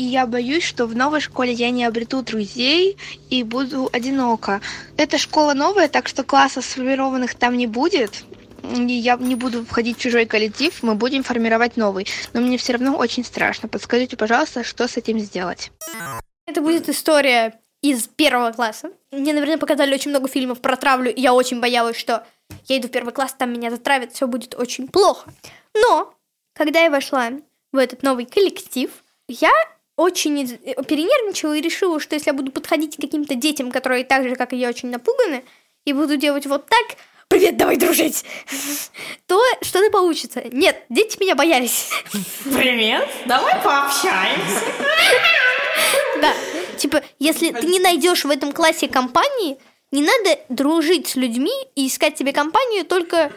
и 0.00 0.02
я 0.02 0.26
боюсь, 0.26 0.64
что 0.64 0.86
в 0.86 0.96
новой 0.96 1.20
школе 1.20 1.52
я 1.52 1.68
не 1.68 1.84
обрету 1.84 2.22
друзей 2.22 2.96
и 3.28 3.42
буду 3.42 3.90
одинока. 3.92 4.62
Эта 4.96 5.18
школа 5.18 5.52
новая, 5.52 5.88
так 5.88 6.08
что 6.08 6.24
классов 6.24 6.64
сформированных 6.64 7.34
там 7.34 7.54
не 7.58 7.66
будет. 7.66 8.24
И 8.62 8.92
я 8.92 9.16
не 9.16 9.34
буду 9.34 9.62
входить 9.62 9.98
в 9.98 10.00
чужой 10.00 10.24
коллектив, 10.24 10.74
мы 10.82 10.94
будем 10.94 11.22
формировать 11.22 11.76
новый. 11.76 12.06
Но 12.32 12.40
мне 12.40 12.56
все 12.56 12.72
равно 12.72 12.96
очень 12.96 13.26
страшно. 13.26 13.68
Подскажите, 13.68 14.16
пожалуйста, 14.16 14.64
что 14.64 14.88
с 14.88 14.96
этим 14.96 15.18
сделать? 15.18 15.70
Это 16.46 16.62
будет 16.62 16.88
история 16.88 17.60
из 17.82 18.08
первого 18.08 18.52
класса. 18.52 18.92
Мне, 19.12 19.34
наверное, 19.34 19.58
показали 19.58 19.92
очень 19.92 20.12
много 20.12 20.28
фильмов 20.28 20.62
про 20.62 20.76
травлю, 20.76 21.12
и 21.12 21.20
я 21.20 21.34
очень 21.34 21.60
боялась, 21.60 21.98
что 21.98 22.26
я 22.68 22.78
иду 22.78 22.88
в 22.88 22.90
первый 22.90 23.12
класс, 23.12 23.34
там 23.34 23.52
меня 23.52 23.70
затравят, 23.70 24.12
все 24.14 24.26
будет 24.26 24.54
очень 24.54 24.88
плохо. 24.88 25.30
Но, 25.74 26.14
когда 26.54 26.80
я 26.80 26.90
вошла 26.90 27.32
в 27.70 27.76
этот 27.76 28.02
новый 28.02 28.24
коллектив, 28.24 28.90
я 29.28 29.52
очень 30.00 30.58
э, 30.64 30.82
перенервничала 30.84 31.54
и 31.54 31.60
решила, 31.60 32.00
что 32.00 32.14
если 32.14 32.30
я 32.30 32.34
буду 32.34 32.50
подходить 32.50 32.96
к 32.96 33.00
каким-то 33.00 33.34
детям, 33.34 33.70
которые 33.70 34.04
так 34.04 34.26
же, 34.26 34.34
как 34.34 34.52
и 34.52 34.56
я, 34.56 34.70
очень 34.70 34.90
напуганы, 34.90 35.44
и 35.84 35.92
буду 35.92 36.16
делать 36.16 36.46
вот 36.46 36.66
так, 36.66 36.96
привет, 37.28 37.58
давай 37.58 37.76
дружить, 37.76 38.24
то 39.26 39.42
что-то 39.60 39.90
получится. 39.90 40.42
Нет, 40.52 40.84
дети 40.88 41.18
меня 41.20 41.34
боялись. 41.34 41.90
Привет, 42.44 43.08
давай 43.26 43.54
пообщаемся. 43.62 44.64
Да, 46.20 46.34
типа, 46.76 47.02
если 47.18 47.50
ты 47.50 47.66
не 47.66 47.80
найдешь 47.80 48.24
в 48.24 48.30
этом 48.30 48.52
классе 48.52 48.88
компании, 48.88 49.56
не 49.90 50.02
надо 50.02 50.38
дружить 50.50 51.08
с 51.08 51.16
людьми 51.16 51.52
и 51.74 51.86
искать 51.86 52.18
себе 52.18 52.34
компанию 52.34 52.84
только, 52.84 53.32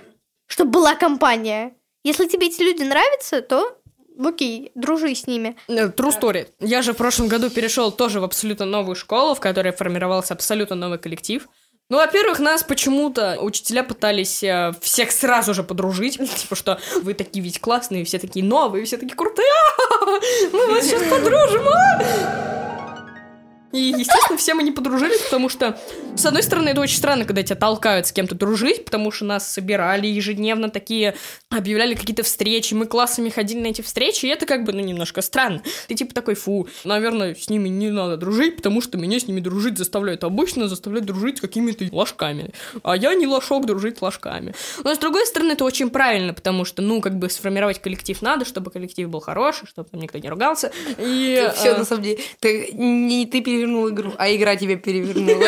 чтобы 0.48 0.72
была 0.72 0.96
компания. 0.96 1.74
Если 2.03 2.27
тебе 2.27 2.48
эти 2.48 2.62
люди 2.62 2.84
нравятся, 2.84 3.41
то 3.41 3.77
окей, 4.20 4.72
дружи 4.75 5.15
с 5.15 5.27
ними. 5.27 5.55
Э, 5.67 5.88
True 5.88 6.20
story. 6.20 6.48
Я 6.60 6.82
же 6.82 6.93
в 6.93 6.98
прошлом 6.98 7.27
году 7.27 7.50
перешел 7.50 7.91
тоже 7.91 8.20
в 8.20 8.24
абсолютно 8.24 8.65
новую 8.65 8.96
школу, 8.96 9.36
в 9.36 9.39
которой 9.39 9.72
формировался 9.72 10.34
абсолютно 10.34 10.75
новый 10.75 11.00
коллектив. 11.00 11.48
Ну, 11.89 11.98
во-первых, 11.98 12.39
нас 12.39 12.63
почему-то 12.63 13.38
учителя 13.39 13.84
пытались 13.84 14.41
э, 14.43 14.74
всех 14.82 15.12
сразу 15.12 15.53
же 15.53 15.63
подружить, 15.63 16.17
типа 16.38 16.55
что 16.55 16.79
вы 17.01 17.13
такие 17.13 17.43
ведь 17.43 17.60
классные, 17.60 18.05
все 18.05 18.20
такие 18.20 18.46
новые, 18.46 18.86
все 18.86 18.98
такие 18.98 19.15
крутые, 19.15 19.48
а-ха-ха, 19.48 20.20
мы 20.53 20.67
вас 20.72 20.86
сейчас 20.86 21.03
подружим, 21.03 21.67
а!» 21.67 22.72
И, 23.73 23.93
естественно, 23.97 24.37
все 24.37 24.53
мы 24.53 24.61
не 24.61 24.71
подружились, 24.71 25.19
потому 25.21 25.49
что, 25.49 25.77
с 26.15 26.25
одной 26.25 26.43
стороны, 26.43 26.69
это 26.69 26.79
очень 26.79 26.97
странно, 26.97 27.25
когда 27.25 27.41
тебя 27.41 27.55
толкают 27.55 28.05
с 28.05 28.11
кем-то 28.11 28.35
дружить, 28.35 28.85
потому 28.85 29.11
что 29.11 29.25
нас 29.25 29.51
собирали 29.51 30.05
ежедневно 30.05 30.69
такие, 30.69 31.15
объявляли 31.49 31.95
какие-то 31.95 32.21
встречи, 32.21 32.75
мы 32.75 32.85
классами 32.85 33.29
ходили 33.29 33.59
на 33.59 33.67
эти 33.67 33.81
встречи, 33.81 34.27
и 34.27 34.29
это 34.29 34.45
как 34.45 34.63
бы, 34.63 34.73
ну, 34.73 34.79
немножко 34.79 35.23
странно. 35.23 35.63
Ты 35.87 35.95
типа 35.95 36.13
такой, 36.13 36.35
фу, 36.35 36.67
наверное, 36.83 37.33
с 37.33 37.49
ними 37.49 37.67
не 37.67 37.89
надо 37.89 38.15
дружить, 38.17 38.57
потому 38.57 38.79
что 38.79 38.99
меня 38.99 39.19
с 39.19 39.27
ними 39.27 39.39
дружить 39.39 39.77
заставляют. 39.77 40.23
Обычно 40.23 40.67
заставляют 40.67 41.07
дружить 41.07 41.39
с 41.39 41.41
какими-то 41.41 41.85
ложками. 41.91 42.53
А 42.83 42.95
я 42.95 43.15
не 43.15 43.25
лошок 43.25 43.65
дружить 43.65 43.97
с 43.97 44.01
ложками. 44.03 44.53
Но, 44.83 44.93
с 44.93 44.99
другой 44.99 45.25
стороны, 45.25 45.53
это 45.53 45.63
очень 45.63 45.89
правильно, 45.89 46.35
потому 46.35 46.63
что, 46.63 46.83
ну, 46.83 47.01
как 47.01 47.17
бы 47.17 47.27
сформировать 47.27 47.81
коллектив 47.81 48.21
надо, 48.21 48.45
чтобы 48.45 48.69
коллектив 48.69 49.09
был 49.09 49.19
хороший, 49.19 49.65
чтобы 49.67 49.89
там 49.89 49.99
никто 49.99 50.19
не 50.19 50.29
ругался. 50.29 50.71
И, 50.99 51.49
Все, 51.55 51.69
э, 51.69 51.77
на 51.77 51.85
самом 51.85 52.03
деле, 52.03 52.19
ты, 52.39 52.71
не 52.73 53.25
ты 53.25 53.41
перевернул 53.63 53.89
игру, 53.89 54.13
а 54.17 54.34
игра 54.34 54.55
тебя 54.55 54.77
перевернула. 54.77 55.48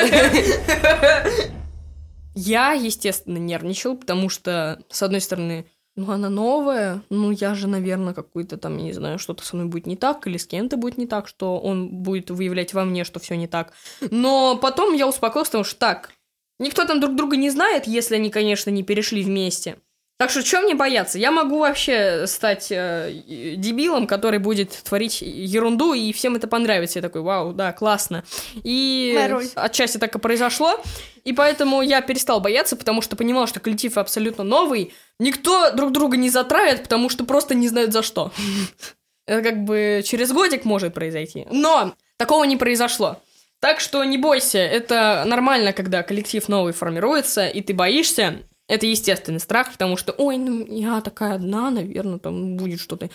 Я, 2.38 2.74
естественно, 2.74 3.38
нервничал, 3.38 3.96
потому 3.98 4.28
что, 4.28 4.84
с 4.90 5.02
одной 5.04 5.22
стороны, 5.22 5.68
ну, 5.96 6.12
она 6.12 6.30
новая, 6.30 7.02
ну, 7.10 7.32
я 7.32 7.56
же, 7.56 7.70
наверное, 7.70 8.14
какой-то 8.14 8.58
там, 8.58 8.76
не 8.76 8.92
знаю, 8.92 9.20
что-то 9.20 9.46
со 9.46 9.56
мной 9.56 9.70
будет 9.70 9.88
не 9.88 9.96
так, 9.96 10.28
или 10.28 10.36
с 10.36 10.46
кем-то 10.46 10.76
будет 10.76 10.98
не 10.98 11.08
так, 11.08 11.30
что 11.30 11.58
он 11.58 11.88
будет 11.88 12.30
выявлять 12.32 12.74
во 12.74 12.84
мне, 12.84 13.06
что 13.06 13.22
все 13.22 13.38
не 13.38 13.48
так. 13.48 13.72
Но 14.12 14.58
потом 14.58 14.94
я 14.94 15.08
успокоился, 15.08 15.52
потому 15.52 15.64
что 15.64 15.80
так, 15.80 16.12
никто 16.60 16.84
там 16.84 17.00
друг 17.00 17.16
друга 17.16 17.38
не 17.38 17.50
знает, 17.50 17.88
если 17.88 18.16
они, 18.16 18.30
конечно, 18.30 18.70
не 18.70 18.84
перешли 18.84 19.24
вместе. 19.24 19.78
Так 20.18 20.30
что 20.30 20.44
чем 20.44 20.64
мне 20.64 20.76
бояться? 20.76 21.20
Я 21.20 21.30
могу 21.30 21.60
вообще 21.60 22.26
стать 22.28 22.68
э, 22.72 23.12
дебилом, 23.58 24.08
который 24.08 24.40
будет 24.40 24.72
творить 24.72 25.22
ерунду, 25.22 25.94
и 25.94 26.14
всем 26.14 26.36
это 26.36 26.48
понравится. 26.48 27.00
Я 27.00 27.04
такой, 27.04 27.22
вау, 27.22 27.52
да, 27.52 27.74
классно. 27.74 28.24
И 28.64 29.20
отчасти 29.56 29.98
так 29.98 30.16
и 30.16 30.20
произошло. 30.20 30.80
И 31.26 31.34
поэтому 31.34 31.82
я 31.82 32.00
перестал 32.00 32.40
бояться, 32.40 32.78
потому 32.78 33.02
что 33.02 33.18
понимал, 33.18 33.46
что 33.46 33.60
коллектив 33.60 33.98
абсолютно 33.98 34.46
новый. 34.46 34.94
Никто 35.20 35.72
друг 35.72 35.92
друга 35.92 36.16
не 36.16 36.30
затравит, 36.30 36.84
потому 36.84 37.10
что 37.10 37.26
просто 37.26 37.54
не 37.54 37.68
знают 37.68 37.92
за 37.92 38.02
что. 38.02 38.32
Это 39.28 39.42
как 39.42 39.66
бы 39.66 40.02
через 40.06 40.32
годик 40.32 40.64
может 40.64 40.94
произойти. 40.94 41.46
Но 41.52 41.94
такого 42.18 42.46
не 42.46 42.56
произошло. 42.56 43.20
Так 43.60 43.80
что 43.80 44.04
не 44.04 44.18
бойся, 44.18 44.60
это 44.60 45.24
нормально, 45.26 45.74
когда 45.74 46.04
коллектив 46.04 46.48
новый 46.48 46.72
формируется, 46.72 47.48
и 47.48 47.62
ты 47.62 47.74
боишься. 47.74 48.44
Это 48.68 48.86
естественный 48.88 49.40
страх, 49.40 49.72
потому 49.72 49.96
что, 49.96 50.12
ой, 50.14 50.38
ну 50.38 50.66
я 50.66 51.02
такая 51.02 51.36
одна, 51.36 51.70
наверное, 51.70 52.20
там 52.20 52.58
будет 52.58 52.80
что-то 52.80 53.10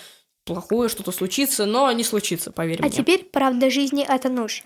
плохое, 0.44 0.88
что-то 0.88 1.12
случится, 1.12 1.66
но 1.66 1.90
не 1.92 2.04
случится, 2.04 2.50
поверь 2.52 2.78
А 2.80 2.86
мне. 2.86 2.92
теперь 2.92 3.24
правда 3.24 3.70
жизни 3.70 4.04
от 4.06 4.26
Ануши. 4.26 4.62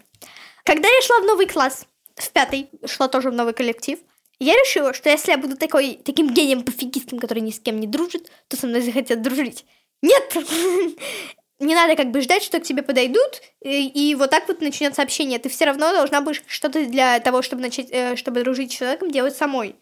Когда 0.64 0.88
я 0.88 1.00
шла 1.02 1.20
в 1.20 1.24
новый 1.24 1.46
класс, 1.46 1.86
в 2.16 2.30
пятый, 2.32 2.68
шла 2.86 3.08
тоже 3.08 3.30
в 3.30 3.34
новый 3.34 3.54
коллектив, 3.54 3.98
я 4.38 4.54
решила, 4.54 4.92
что 4.92 5.08
если 5.08 5.30
я 5.30 5.38
буду 5.38 5.56
такой, 5.56 5.98
таким 6.04 6.32
гением-пофигистом, 6.32 7.18
который 7.18 7.40
ни 7.40 7.50
с 7.50 7.60
кем 7.60 7.80
не 7.80 7.86
дружит, 7.86 8.30
то 8.48 8.56
со 8.56 8.66
мной 8.66 8.82
захотят 8.82 9.22
дружить. 9.22 9.64
Нет! 10.02 10.36
Не 11.60 11.74
надо 11.76 11.94
как 11.94 12.10
бы 12.10 12.20
ждать, 12.20 12.42
что 12.42 12.58
к 12.58 12.64
тебе 12.64 12.82
подойдут, 12.82 13.40
и, 13.62 13.86
и 13.86 14.14
вот 14.16 14.30
так 14.30 14.48
вот 14.48 14.60
начнется 14.60 15.02
общение. 15.02 15.38
Ты 15.38 15.48
все 15.48 15.66
равно 15.66 15.92
должна 15.92 16.20
будешь 16.20 16.42
что-то 16.48 16.84
для 16.84 17.20
того, 17.20 17.42
чтобы 17.42 17.62
начать, 17.62 17.88
э, 17.90 18.16
чтобы 18.16 18.42
дружить 18.42 18.72
с 18.72 18.74
человеком, 18.74 19.10
делать 19.12 19.36
самой. 19.36 19.76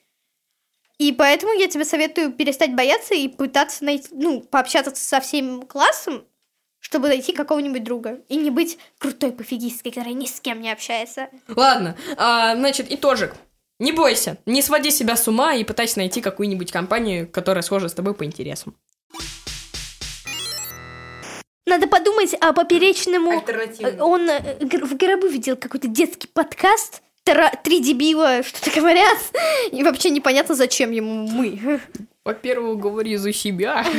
И 0.98 1.12
поэтому 1.12 1.52
я 1.52 1.68
тебе 1.68 1.84
советую 1.84 2.32
перестать 2.32 2.74
бояться 2.74 3.14
и 3.14 3.28
пытаться 3.28 3.84
найти, 3.84 4.08
ну, 4.12 4.40
пообщаться 4.40 4.94
со 4.94 5.20
всем 5.20 5.62
классом, 5.62 6.24
чтобы 6.78 7.08
найти 7.08 7.32
какого-нибудь 7.32 7.84
друга. 7.84 8.20
И 8.28 8.36
не 8.36 8.50
быть 8.50 8.78
крутой 8.98 9.32
пофигисткой, 9.32 9.92
которая 9.92 10.14
ни 10.14 10.26
с 10.26 10.40
кем 10.40 10.60
не 10.60 10.70
общается. 10.70 11.28
Ладно, 11.48 11.96
а, 12.16 12.54
значит, 12.56 12.92
итожик. 12.92 13.34
Не 13.78 13.90
бойся, 13.90 14.38
не 14.46 14.62
своди 14.62 14.90
себя 14.90 15.16
с 15.16 15.26
ума 15.26 15.54
и 15.54 15.64
пытайся 15.64 15.98
найти 15.98 16.20
какую-нибудь 16.20 16.70
компанию, 16.70 17.28
которая 17.28 17.62
схожа 17.62 17.88
с 17.88 17.94
тобой 17.94 18.14
по 18.14 18.24
интересам. 18.24 18.76
Надо 21.66 21.86
подумать 21.86 22.34
о 22.34 22.52
поперечному... 22.52 23.42
Он 23.98 24.28
э, 24.28 24.58
в 24.60 24.96
гробу 24.96 25.26
видел 25.26 25.56
какой-то 25.56 25.88
детский 25.88 26.28
подкаст, 26.28 27.02
три 27.24 27.80
дебила 27.80 28.42
что-то 28.42 28.70
говорят, 28.78 29.18
и 29.70 29.82
вообще 29.82 30.10
непонятно, 30.10 30.54
зачем 30.54 30.90
ему 30.90 31.26
мы. 31.26 31.80
Во-первых, 32.24 32.78
говори 32.78 33.16
за 33.16 33.32
себя. 33.32 33.84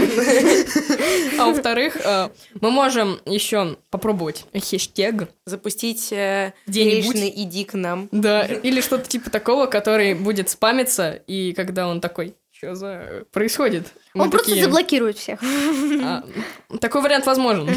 А 1.40 1.48
во-вторых, 1.48 1.98
э, 1.98 2.30
мы 2.62 2.72
можем 2.72 3.20
еще 3.26 3.76
попробовать 3.90 4.46
хэштег. 4.54 5.28
Запустить 5.46 6.12
э, 6.14 6.54
Где-нибудь. 6.68 7.16
«иди 7.16 7.66
к 7.66 7.74
нам». 7.74 8.08
Да, 8.12 8.46
или 8.46 8.82
что-то 8.82 9.10
типа 9.10 9.30
такого, 9.30 9.66
который 9.66 10.14
будет 10.14 10.50
спамиться, 10.50 11.22
и 11.28 11.54
когда 11.54 11.88
он 11.88 12.00
такой, 12.00 12.36
что 12.56 12.76
за 12.76 13.26
происходит? 13.32 13.88
Мы 14.14 14.26
Он 14.26 14.30
просто 14.30 14.50
такие, 14.50 14.64
заблокирует 14.64 15.18
всех. 15.18 15.40
«А, 15.42 16.24
Такой 16.80 17.02
вариант 17.02 17.26
возможен. 17.26 17.68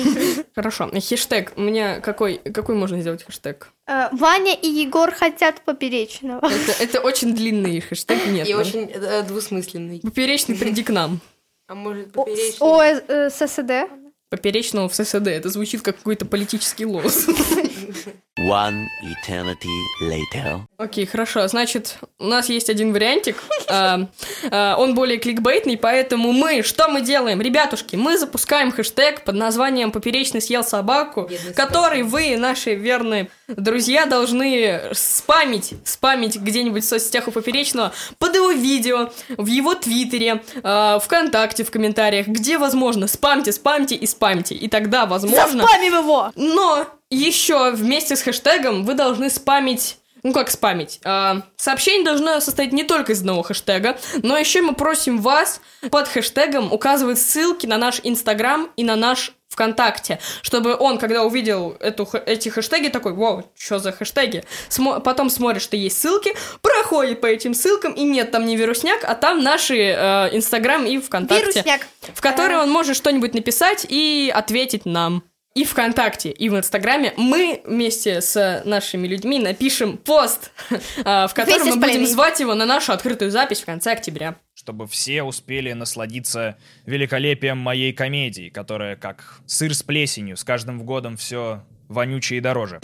Хорошо. 0.54 0.90
Хэштег. 0.90 1.52
У 1.56 1.62
меня 1.62 2.00
какой, 2.00 2.36
какой 2.38 2.74
можно 2.74 3.00
сделать 3.00 3.24
хэштег? 3.24 3.72
Э, 3.86 4.08
Ваня 4.12 4.54
и 4.54 4.68
Егор 4.68 5.10
хотят 5.12 5.62
поперечного. 5.62 6.46
Это, 6.46 6.82
это 6.82 7.00
очень 7.00 7.34
длинный 7.34 7.80
хэштег, 7.80 8.26
нет. 8.26 8.46
И 8.46 8.54
ну. 8.54 8.60
очень 8.60 8.90
э, 8.92 9.22
двусмысленный. 9.22 10.00
Поперечный 10.00 10.56
приди 10.56 10.82
к 10.82 10.90
нам. 10.90 11.20
А 11.68 11.74
может, 11.74 12.08
О, 12.14 12.24
поперечный? 12.24 12.58
О, 12.60 12.82
э, 12.82 13.02
э, 13.08 13.30
ССД. 13.30 13.90
Поперечного 14.28 14.88
в 14.88 14.94
ССД. 14.94 15.28
Это 15.28 15.48
звучит 15.48 15.82
как 15.82 15.96
какой-то 15.96 16.26
политический 16.26 16.84
лоз. 16.84 17.26
One 18.38 18.86
eternity 19.02 19.70
later. 20.02 20.60
Окей, 20.76 21.06
хорошо. 21.06 21.48
Значит, 21.48 21.96
у 22.18 22.26
нас 22.26 22.50
есть 22.50 22.68
один 22.68 22.92
вариантик. 22.92 23.42
А, 23.68 24.06
а, 24.52 24.76
он 24.78 24.94
более 24.94 25.18
кликбейтный, 25.18 25.76
поэтому 25.76 26.30
мы, 26.30 26.62
что 26.62 26.86
мы 26.86 27.00
делаем? 27.00 27.40
Ребятушки, 27.40 27.96
мы 27.96 28.16
запускаем 28.16 28.70
хэштег 28.70 29.24
под 29.24 29.34
названием 29.34 29.90
«Поперечный 29.90 30.40
съел 30.40 30.62
собаку», 30.62 31.28
который 31.56 32.04
вы, 32.04 32.36
наши 32.36 32.76
верные 32.76 33.28
друзья, 33.48 34.06
должны 34.06 34.82
спамить, 34.92 35.74
спамить 35.84 36.36
где-нибудь 36.36 36.84
в 36.84 36.88
соцсетях 36.88 37.26
у 37.26 37.32
Поперечного 37.32 37.92
под 38.20 38.36
его 38.36 38.52
видео, 38.52 39.10
в 39.30 39.46
его 39.46 39.74
твиттере, 39.74 40.44
а, 40.62 41.00
ВКонтакте, 41.00 41.64
в 41.64 41.72
комментариях, 41.72 42.28
где 42.28 42.56
возможно. 42.56 43.08
Спамьте, 43.08 43.50
спамьте 43.50 43.96
и 43.96 44.06
спамьте. 44.06 44.54
И 44.54 44.68
тогда, 44.68 45.06
возможно... 45.06 45.64
Заспамим 45.64 45.94
его! 45.94 46.30
Но 46.36 46.86
еще 47.10 47.70
вместе 47.70 48.16
с 48.16 48.22
хэштегом 48.22 48.84
вы 48.84 48.94
должны 48.94 49.30
спамить 49.30 49.98
ну 50.22 50.32
как 50.32 50.50
спамить? 50.50 50.98
А, 51.04 51.42
сообщение 51.56 52.04
должно 52.04 52.40
состоять 52.40 52.72
не 52.72 52.82
только 52.82 53.12
из 53.12 53.20
одного 53.20 53.42
хэштега, 53.42 53.96
но 54.24 54.36
еще 54.36 54.60
мы 54.60 54.74
просим 54.74 55.20
вас 55.20 55.60
под 55.88 56.08
хэштегом 56.08 56.72
указывать 56.72 57.20
ссылки 57.20 57.66
на 57.66 57.78
наш 57.78 58.00
Инстаграм 58.02 58.68
и 58.76 58.82
на 58.82 58.96
наш 58.96 59.36
ВКонтакте, 59.50 60.18
чтобы 60.42 60.76
он, 60.76 60.98
когда 60.98 61.22
увидел 61.22 61.76
эту, 61.80 62.08
эти 62.26 62.48
хэштеги, 62.48 62.88
такой, 62.88 63.12
вау, 63.14 63.50
что 63.56 63.78
за 63.78 63.92
хэштеги? 63.92 64.44
Смо- 64.68 65.00
потом 65.00 65.30
смотрит, 65.30 65.62
что 65.62 65.76
есть 65.76 65.98
ссылки, 65.98 66.34
проходит 66.60 67.20
по 67.20 67.26
этим 67.26 67.54
ссылкам, 67.54 67.92
и 67.92 68.02
нет, 68.02 68.32
там 68.32 68.44
не 68.46 68.56
вирусняк, 68.56 69.04
а 69.04 69.14
там 69.14 69.42
наши 69.42 69.76
э, 69.76 70.28
Инстаграм 70.32 70.84
и 70.84 70.98
ВКонтакте, 70.98 71.52
Вирусняк. 71.52 71.86
в 72.12 72.20
которые 72.20 72.58
он 72.58 72.70
может 72.70 72.96
что-нибудь 72.96 73.32
написать 73.32 73.86
и 73.88 74.30
ответить 74.34 74.84
нам. 74.84 75.22
И 75.56 75.64
ВКонтакте, 75.64 76.30
и 76.30 76.50
в 76.50 76.56
Инстаграме 76.58 77.14
мы 77.16 77.62
вместе 77.64 78.20
с 78.20 78.62
нашими 78.66 79.06
людьми 79.06 79.38
напишем 79.38 79.96
пост, 79.96 80.52
а, 81.04 81.26
в 81.28 81.32
котором 81.32 81.68
мы 81.68 81.76
будем 81.76 82.06
звать 82.06 82.40
его 82.40 82.54
на 82.54 82.66
нашу 82.66 82.92
открытую 82.92 83.30
запись 83.30 83.62
в 83.62 83.64
конце 83.64 83.92
октября. 83.92 84.36
чтобы 84.52 84.86
все 84.86 85.22
успели 85.22 85.72
насладиться 85.72 86.58
великолепием 86.84 87.56
моей 87.56 87.94
комедии, 87.94 88.50
которая 88.50 88.96
как 88.96 89.40
сыр 89.46 89.74
с 89.74 89.82
плесенью, 89.82 90.36
с 90.36 90.44
каждым 90.44 90.84
годом 90.84 91.16
все 91.16 91.64
вонючее 91.88 92.36
и 92.36 92.40
дороже. 92.42 92.80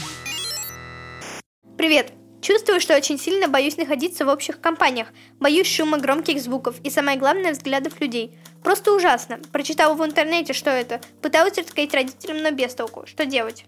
Привет! 1.76 2.21
Чувствую, 2.42 2.80
что 2.80 2.96
очень 2.96 3.20
сильно 3.20 3.46
боюсь 3.46 3.76
находиться 3.76 4.24
в 4.26 4.28
общих 4.28 4.60
компаниях. 4.60 5.06
Боюсь 5.38 5.68
шума 5.68 5.98
громких 5.98 6.42
звуков 6.42 6.74
и, 6.82 6.90
самое 6.90 7.16
главное, 7.16 7.52
взглядов 7.52 8.00
людей. 8.00 8.36
Просто 8.64 8.92
ужасно. 8.92 9.38
Прочитала 9.52 9.94
в 9.94 10.04
интернете, 10.04 10.52
что 10.52 10.68
это. 10.68 11.00
Пыталась 11.22 11.56
рассказать 11.56 11.94
родителям, 11.94 12.42
но 12.42 12.50
без 12.50 12.74
толку. 12.74 13.06
Что 13.06 13.26
делать? 13.26 13.64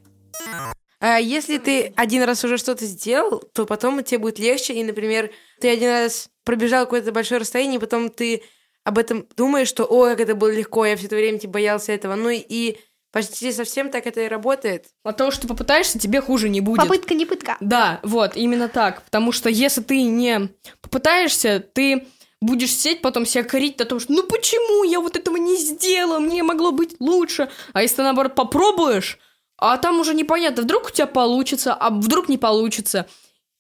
А 0.99 1.21
если 1.21 1.59
ты 1.59 1.93
один 1.95 2.25
раз 2.25 2.43
уже 2.43 2.59
что-то 2.59 2.85
сделал, 2.85 3.39
то 3.53 3.65
потом 3.65 4.03
тебе 4.03 4.19
будет 4.19 4.41
легче. 4.41 4.75
И, 4.75 4.83
например, 4.83 5.31
ты 5.61 5.69
один 5.69 5.91
раз 5.91 6.29
пробежал 6.43 6.85
какое-то 6.85 7.13
большое 7.13 7.41
расстояние, 7.41 7.77
и 7.77 7.81
потом 7.81 8.11
ты 8.11 8.43
об 8.83 8.99
этом 8.99 9.29
думаешь, 9.37 9.69
что 9.69 9.85
«Ой, 9.85 10.11
как 10.11 10.21
это 10.21 10.35
было 10.35 10.53
легко, 10.53 10.85
я 10.85 10.97
все 10.97 11.07
это 11.07 11.15
время 11.15 11.39
типа, 11.39 11.55
боялся 11.55 11.93
этого». 11.93 12.17
Ну 12.17 12.31
и 12.31 12.77
почти 13.15 13.53
совсем 13.53 13.91
так 13.91 14.09
это 14.09 14.23
и 14.23 14.29
работает. 14.29 14.87
От 15.05 15.17
того, 15.17 15.31
что 15.31 15.43
ты 15.43 15.49
попытаешься, 15.49 16.01
тебе 16.01 16.21
хуже 16.21 16.49
не 16.49 16.61
будет. 16.61 16.81
Попытка 16.81 17.15
не 17.15 17.25
пытка. 17.25 17.57
Да, 17.61 18.01
вот, 18.03 18.37
именно 18.37 18.69
так. 18.69 19.03
Потому 19.03 19.31
что 19.31 19.49
если 19.49 19.83
ты 19.83 20.03
не 20.03 20.49
попытаешься, 20.81 21.61
ты 21.61 22.09
будешь 22.41 22.73
сидеть, 22.75 23.03
потом 23.03 23.25
себя 23.25 23.45
корить 23.45 23.81
о 23.81 23.85
том, 23.85 24.01
что 24.01 24.13
ну 24.13 24.25
почему 24.25 24.83
я 24.83 24.99
вот 24.99 25.17
этого 25.17 25.37
не 25.37 25.57
сделал, 25.57 26.19
мне 26.19 26.43
могло 26.43 26.73
быть 26.73 26.97
лучше. 26.99 27.49
А 27.73 27.83
если 27.83 27.97
ты, 27.97 28.03
наоборот, 28.03 28.35
попробуешь, 28.35 29.21
а 29.59 29.79
там 29.79 30.01
уже 30.01 30.13
непонятно, 30.13 30.65
вдруг 30.65 30.89
у 30.89 30.91
тебя 30.91 31.07
получится, 31.07 31.73
а 31.73 31.91
вдруг 31.91 32.29
не 32.29 32.37
получится. 32.37 33.07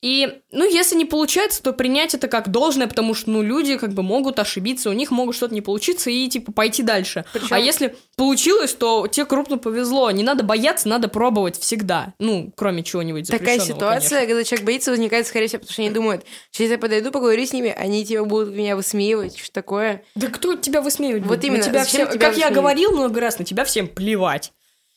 И, 0.05 0.43
ну, 0.53 0.71
если 0.71 0.97
не 0.97 1.07
получается, 1.07 1.63
то 1.63 1.73
принять 1.73 2.13
это 2.15 2.29
как 2.29 2.51
должное, 2.51 2.87
потому 2.87 3.15
что, 3.15 3.31
ну, 3.31 3.41
люди 3.41 3.79
как 3.79 3.95
бы 3.95 4.03
могут 4.03 4.39
ошибиться, 4.39 4.91
у 4.91 4.93
них 4.93 5.11
могут 5.11 5.35
что-то 5.35 5.55
не 5.55 5.63
получиться 5.63 6.11
и, 6.11 6.29
типа, 6.29 6.53
пойти 6.53 6.83
дальше. 6.83 7.25
Причем- 7.33 7.49
А 7.53 7.59
если 7.59 7.97
получилось, 8.15 8.75
то 8.75 9.07
тебе 9.07 9.25
крупно 9.25 9.57
повезло. 9.57 10.11
Не 10.11 10.23
надо 10.23 10.43
бояться, 10.45 10.89
надо 10.91 11.09
пробовать 11.09 11.59
всегда. 11.59 12.13
Ну, 12.19 12.53
кроме 12.55 12.83
чего-нибудь 12.83 13.29
Такая 13.31 13.59
ситуация, 13.59 14.11
конечно. 14.11 14.27
когда 14.27 14.45
человек 14.45 14.67
боится, 14.67 14.91
возникает, 14.91 15.27
скорее 15.27 15.47
всего, 15.47 15.61
потому 15.61 15.73
что 15.73 15.81
они 15.83 15.91
думают, 15.91 16.25
сейчас 16.51 16.71
я 16.71 16.77
подойду, 16.79 17.11
поговорю 17.11 17.47
с 17.47 17.55
ними, 17.55 17.71
они 17.75 18.05
типа 18.05 18.27
будут 18.27 18.55
меня 18.55 18.77
высмеивать, 18.77 19.39
что 19.39 19.53
такое. 19.53 20.03
Да 20.17 20.27
кто 20.27 20.55
тебя 20.55 20.83
высмеивать 20.83 21.23
Вот 21.25 21.43
именно, 21.45 21.61
На 21.61 21.65
тебя 21.65 21.83
зачем 21.85 22.07
всем- 22.07 22.13
тебя 22.19 22.27
как 22.29 22.37
я 22.37 22.49
высмеивать? 22.49 22.55
говорил 22.55 22.91
много 22.93 23.21
раз, 23.23 23.39
на 23.39 23.47
тебя 23.47 23.65
всем 23.65 23.89
плевать. 23.89 24.53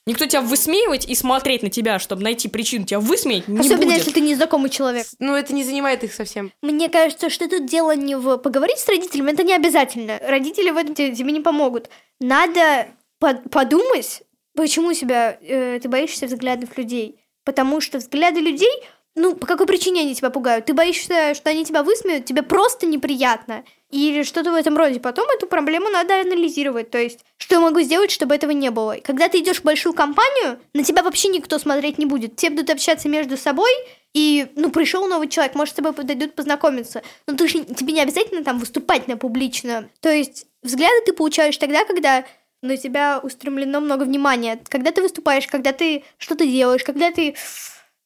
Никто 0.07 0.25
тебя 0.25 0.41
высмеивать 0.41 1.05
и 1.05 1.13
смотреть 1.13 1.61
на 1.61 1.69
тебя, 1.69 1.99
чтобы 1.99 2.23
найти 2.23 2.47
причину 2.47 2.85
тебя 2.85 2.99
высмеять, 2.99 3.47
не 3.47 3.59
Особенно, 3.59 3.85
будет. 3.87 3.97
если 3.97 4.11
ты 4.11 4.21
незнакомый 4.21 4.69
человек. 4.71 5.05
Ну, 5.19 5.35
это 5.35 5.53
не 5.53 5.63
занимает 5.63 6.03
их 6.03 6.13
совсем. 6.13 6.51
Мне 6.63 6.89
кажется, 6.89 7.29
что 7.29 7.47
тут 7.47 7.65
дело 7.65 7.95
не 7.95 8.15
в 8.15 8.37
поговорить 8.37 8.79
с 8.79 8.87
родителями, 8.87 9.31
это 9.33 9.43
не 9.43 9.53
обязательно. 9.53 10.19
Родители 10.25 10.71
в 10.71 10.77
этом 10.77 10.95
те- 10.95 11.13
тебе 11.13 11.31
не 11.31 11.41
помогут. 11.41 11.89
Надо 12.19 12.87
под- 13.19 13.49
подумать, 13.51 14.23
почему 14.55 14.93
себя 14.93 15.37
э, 15.41 15.79
ты 15.81 15.87
боишься 15.89 16.25
взглядов 16.25 16.77
людей. 16.77 17.19
Потому 17.43 17.79
что 17.81 17.99
взгляды 17.99 18.39
людей, 18.41 18.71
ну, 19.17 19.35
по 19.35 19.47
какой 19.47 19.65
причине 19.65 20.01
они 20.01 20.15
тебя 20.15 20.29
пугают? 20.29 20.65
Ты 20.65 20.73
боишься, 20.73 21.33
что 21.33 21.49
они 21.49 21.65
тебя 21.65 21.81
высмеют, 21.83 22.25
тебе 22.25 22.43
просто 22.43 22.85
неприятно. 22.85 23.63
Или 23.89 24.23
что-то 24.23 24.51
в 24.51 24.55
этом 24.55 24.77
роде. 24.77 24.99
Потом 24.99 25.27
эту 25.29 25.47
проблему 25.47 25.89
надо 25.89 26.21
анализировать. 26.21 26.91
То 26.91 26.99
есть, 26.99 27.25
что 27.37 27.55
я 27.55 27.61
могу 27.61 27.81
сделать, 27.81 28.11
чтобы 28.11 28.35
этого 28.35 28.51
не 28.51 28.69
было. 28.69 28.97
Когда 29.03 29.27
ты 29.27 29.39
идешь 29.39 29.61
в 29.61 29.63
большую 29.63 29.93
компанию, 29.93 30.59
на 30.73 30.83
тебя 30.83 31.03
вообще 31.03 31.29
никто 31.29 31.57
смотреть 31.57 31.97
не 31.97 32.05
будет. 32.05 32.37
Все 32.37 32.49
будут 32.49 32.69
общаться 32.69 33.09
между 33.09 33.37
собой, 33.37 33.71
и, 34.13 34.47
ну, 34.55 34.69
пришел 34.71 35.07
новый 35.07 35.29
человек, 35.29 35.55
может, 35.55 35.73
с 35.73 35.77
тобой 35.77 35.93
подойдут 35.93 36.35
познакомиться. 36.35 37.01
Но 37.27 37.35
ты 37.35 37.47
же, 37.47 37.63
тебе 37.63 37.93
не 37.93 38.01
обязательно 38.01 38.43
там 38.43 38.59
выступать 38.59 39.07
на 39.07 39.17
публично. 39.17 39.89
То 39.99 40.11
есть, 40.11 40.45
взгляды 40.61 41.05
ты 41.05 41.13
получаешь 41.13 41.57
тогда, 41.57 41.85
когда 41.85 42.25
на 42.61 42.77
тебя 42.77 43.19
устремлено 43.21 43.79
много 43.79 44.03
внимания. 44.03 44.59
Когда 44.69 44.91
ты 44.91 45.01
выступаешь, 45.01 45.47
когда 45.47 45.71
ты 45.71 46.03
что-то 46.17 46.45
делаешь, 46.45 46.83
когда 46.83 47.11
ты... 47.11 47.35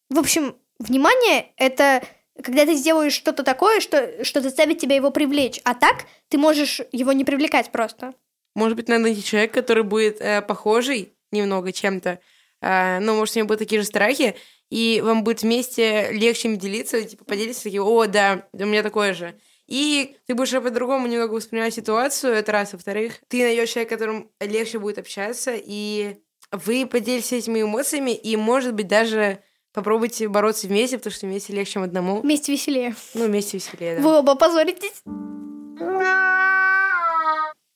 В 0.09 0.19
общем, 0.19 0.55
внимание— 0.81 1.47
это 1.57 2.03
когда 2.41 2.65
ты 2.65 2.75
сделаешь 2.75 3.13
что-то 3.13 3.43
такое, 3.43 3.79
что, 3.79 4.23
что 4.23 4.41
заставит 4.41 4.79
тебя 4.79 4.95
его 4.95 5.11
привлечь. 5.11 5.59
А 5.63 5.73
так 5.73 6.05
ты 6.29 6.37
можешь 6.37 6.81
его 6.91 7.11
не 7.11 7.23
привлекать 7.23 7.71
просто. 7.71 8.13
Может 8.55 8.75
быть, 8.75 8.87
надо 8.87 9.03
найти 9.03 9.23
человека, 9.23 9.61
который 9.61 9.83
будет 9.83 10.19
э, 10.19 10.41
похожий 10.41 11.13
немного 11.31 11.71
чем-то, 11.71 12.19
э, 12.61 12.99
но, 12.99 13.15
может, 13.15 13.35
у 13.35 13.39
него 13.39 13.47
будут 13.47 13.59
такие 13.59 13.81
же 13.81 13.87
страхи, 13.87 14.35
и 14.69 15.01
вам 15.03 15.23
будет 15.23 15.41
вместе 15.41 16.11
легче 16.11 16.49
им 16.49 16.57
делиться, 16.57 17.01
типа, 17.03 17.25
поделиться, 17.25 17.63
такие, 17.63 17.81
о, 17.81 18.05
да, 18.07 18.47
у 18.53 18.65
меня 18.65 18.83
такое 18.83 19.13
же. 19.13 19.39
И 19.67 20.17
ты 20.27 20.35
будешь 20.35 20.51
по-другому 20.51 21.07
немного 21.07 21.33
воспринимать 21.33 21.73
ситуацию, 21.73 22.33
это 22.33 22.51
раз. 22.51 22.73
Во-вторых, 22.73 23.21
ты 23.29 23.43
найдешь 23.43 23.69
человека, 23.69 23.95
которым 23.95 24.29
легче 24.41 24.79
будет 24.79 24.97
общаться, 24.97 25.53
и 25.55 26.17
вы 26.51 26.85
поделитесь 26.85 27.31
этими 27.31 27.61
эмоциями, 27.61 28.11
и, 28.11 28.35
может 28.35 28.73
быть, 28.73 28.87
даже 28.87 29.41
попробуйте 29.73 30.27
бороться 30.27 30.67
вместе, 30.67 30.97
потому 30.97 31.13
что 31.13 31.25
вместе 31.27 31.53
легче, 31.53 31.73
чем 31.73 31.83
одному. 31.83 32.21
Вместе 32.21 32.51
веселее. 32.51 32.95
Ну, 33.13 33.25
вместе 33.25 33.57
веселее, 33.57 33.95
да. 33.97 34.01
Вы 34.01 34.17
оба 34.19 34.35
позоритесь. 34.35 35.01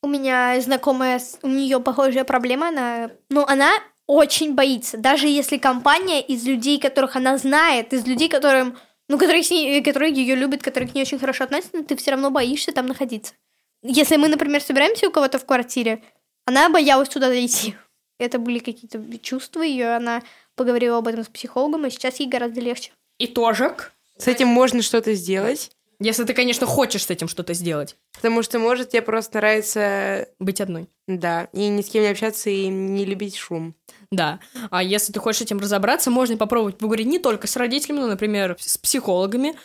У 0.01 0.07
меня 0.07 0.59
знакомая, 0.61 1.19
у 1.41 1.47
нее 1.47 1.79
похожая 1.79 2.23
проблема, 2.25 2.67
она, 2.69 3.09
ну, 3.29 3.43
она 3.47 3.71
очень 4.05 4.53
боится, 4.53 4.97
даже 4.97 5.27
если 5.27 5.57
компания 5.57 6.21
из 6.21 6.45
людей, 6.45 6.79
которых 6.79 7.15
она 7.15 7.39
знает, 7.39 7.91
из 7.91 8.05
людей, 8.05 8.29
которым, 8.29 8.77
ну, 9.09 9.17
которые, 9.17 9.41
с 9.43 9.49
ней- 9.49 9.81
которые 9.81 10.13
ее 10.13 10.35
любят, 10.35 10.61
которые 10.61 10.87
к 10.87 10.93
ней 10.93 11.01
очень 11.01 11.17
хорошо 11.17 11.45
относятся, 11.45 11.83
ты 11.83 11.95
все 11.95 12.11
равно 12.11 12.29
боишься 12.29 12.71
там 12.71 12.85
находиться. 12.85 13.33
Если 13.81 14.17
мы, 14.17 14.27
например, 14.27 14.61
собираемся 14.61 15.07
у 15.07 15.11
кого-то 15.11 15.39
в 15.39 15.45
квартире, 15.45 16.03
она 16.45 16.69
боялась 16.69 17.09
туда 17.09 17.29
зайти. 17.29 17.75
Это 18.17 18.39
были 18.39 18.59
какие-то 18.59 19.01
чувства 19.19 19.61
ее, 19.61 19.95
она 19.95 20.23
поговорила 20.55 20.97
об 20.97 21.07
этом 21.07 21.23
с 21.23 21.27
психологом, 21.27 21.85
и 21.85 21.89
сейчас 21.89 22.19
ей 22.19 22.29
гораздо 22.29 22.61
легче. 22.61 22.91
Итожек. 23.19 23.91
С 24.17 24.27
этим 24.27 24.47
можно 24.47 24.81
что-то 24.81 25.13
сделать. 25.13 25.71
Если 25.99 26.25
ты, 26.25 26.33
конечно, 26.33 26.65
хочешь 26.65 27.05
с 27.05 27.09
этим 27.09 27.27
что-то 27.27 27.53
сделать. 27.53 27.95
Потому 28.13 28.43
что, 28.43 28.59
может, 28.59 28.89
тебе 28.89 29.01
просто 29.01 29.37
нравится... 29.37 30.27
Быть 30.39 30.59
одной. 30.59 30.89
Да, 31.07 31.47
и 31.53 31.67
ни 31.67 31.81
с 31.81 31.89
кем 31.89 32.03
не 32.03 32.09
общаться, 32.09 32.49
и 32.49 32.67
не 32.67 33.05
любить 33.05 33.35
шум. 33.35 33.75
Да. 34.11 34.39
А 34.71 34.83
если 34.83 35.13
ты 35.13 35.19
хочешь 35.19 35.39
с 35.39 35.43
этим 35.43 35.59
разобраться, 35.59 36.11
можно 36.11 36.35
попробовать 36.37 36.77
поговорить 36.77 37.07
не 37.07 37.19
только 37.19 37.47
с 37.47 37.55
родителями, 37.55 37.99
но, 37.99 38.07
например, 38.07 38.57
с 38.59 38.77
психологами. 38.77 39.55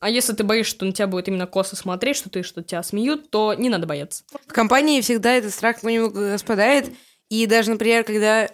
А 0.00 0.10
если 0.10 0.34
ты 0.34 0.44
боишься, 0.44 0.74
что 0.74 0.84
на 0.84 0.92
тебя 0.92 1.06
будет 1.06 1.28
именно 1.28 1.46
косо 1.46 1.76
смотреть, 1.76 2.16
что 2.16 2.28
ты 2.28 2.42
что 2.42 2.62
тебя 2.62 2.82
смеют, 2.82 3.30
то 3.30 3.54
не 3.54 3.70
надо 3.70 3.86
бояться. 3.86 4.24
В 4.46 4.52
компании 4.52 5.00
всегда 5.00 5.32
этот 5.32 5.54
страх 5.54 5.80
понемногу 5.80 6.36
спадает. 6.38 6.90
И 7.32 7.46
даже, 7.46 7.70
например, 7.70 8.04
когда 8.04 8.46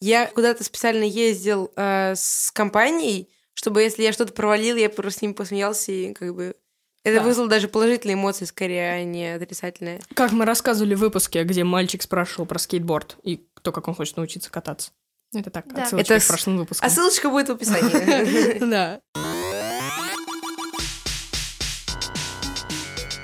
я 0.00 0.26
куда-то 0.26 0.64
специально 0.64 1.04
ездил 1.04 1.70
э, 1.76 2.14
с 2.16 2.50
компанией, 2.50 3.30
чтобы 3.54 3.80
если 3.82 4.02
я 4.02 4.12
что-то 4.12 4.32
провалил, 4.32 4.74
я 4.76 4.90
просто 4.90 5.20
с 5.20 5.22
ними 5.22 5.34
посмеялся 5.34 5.92
и 5.92 6.12
как 6.12 6.34
бы 6.34 6.56
это 7.04 7.18
Да. 7.20 7.22
вызвало 7.22 7.48
даже 7.48 7.68
положительные 7.68 8.14
эмоции, 8.14 8.44
скорее, 8.44 8.90
а 8.90 9.04
не 9.04 9.34
отрицательные. 9.36 10.00
Как 10.14 10.32
мы 10.32 10.46
рассказывали 10.46 10.96
в 10.96 10.98
выпуске, 10.98 11.44
где 11.44 11.62
мальчик 11.62 12.02
спрашивал 12.02 12.44
про 12.46 12.58
скейтборд 12.58 13.18
и 13.22 13.46
то, 13.62 13.70
как 13.70 13.86
он 13.86 13.94
хочет 13.94 14.16
научиться 14.16 14.50
кататься. 14.50 14.90
Это 15.32 15.50
так, 15.50 15.72
Да. 15.72 15.84
отсылочка 15.84 16.14
Это 16.14 16.24
к 16.24 16.26
прошлому 16.26 16.58
выпуску. 16.58 16.84
а 16.84 16.90
ссылочка 16.90 17.30
будет 17.30 17.48
в 17.50 17.52
описании. 17.52 18.58
Да. 18.68 19.00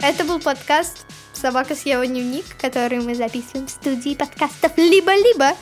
Это 0.03 0.25
был 0.25 0.39
подкаст 0.39 1.05
«Собака 1.41 1.75
съела 1.75 2.07
дневник», 2.07 2.45
который 2.61 3.01
мы 3.01 3.15
записываем 3.15 3.67
в 3.67 3.71
студии 3.71 4.15
подкастов 4.15 4.73
«Либо-либо». 4.77 5.57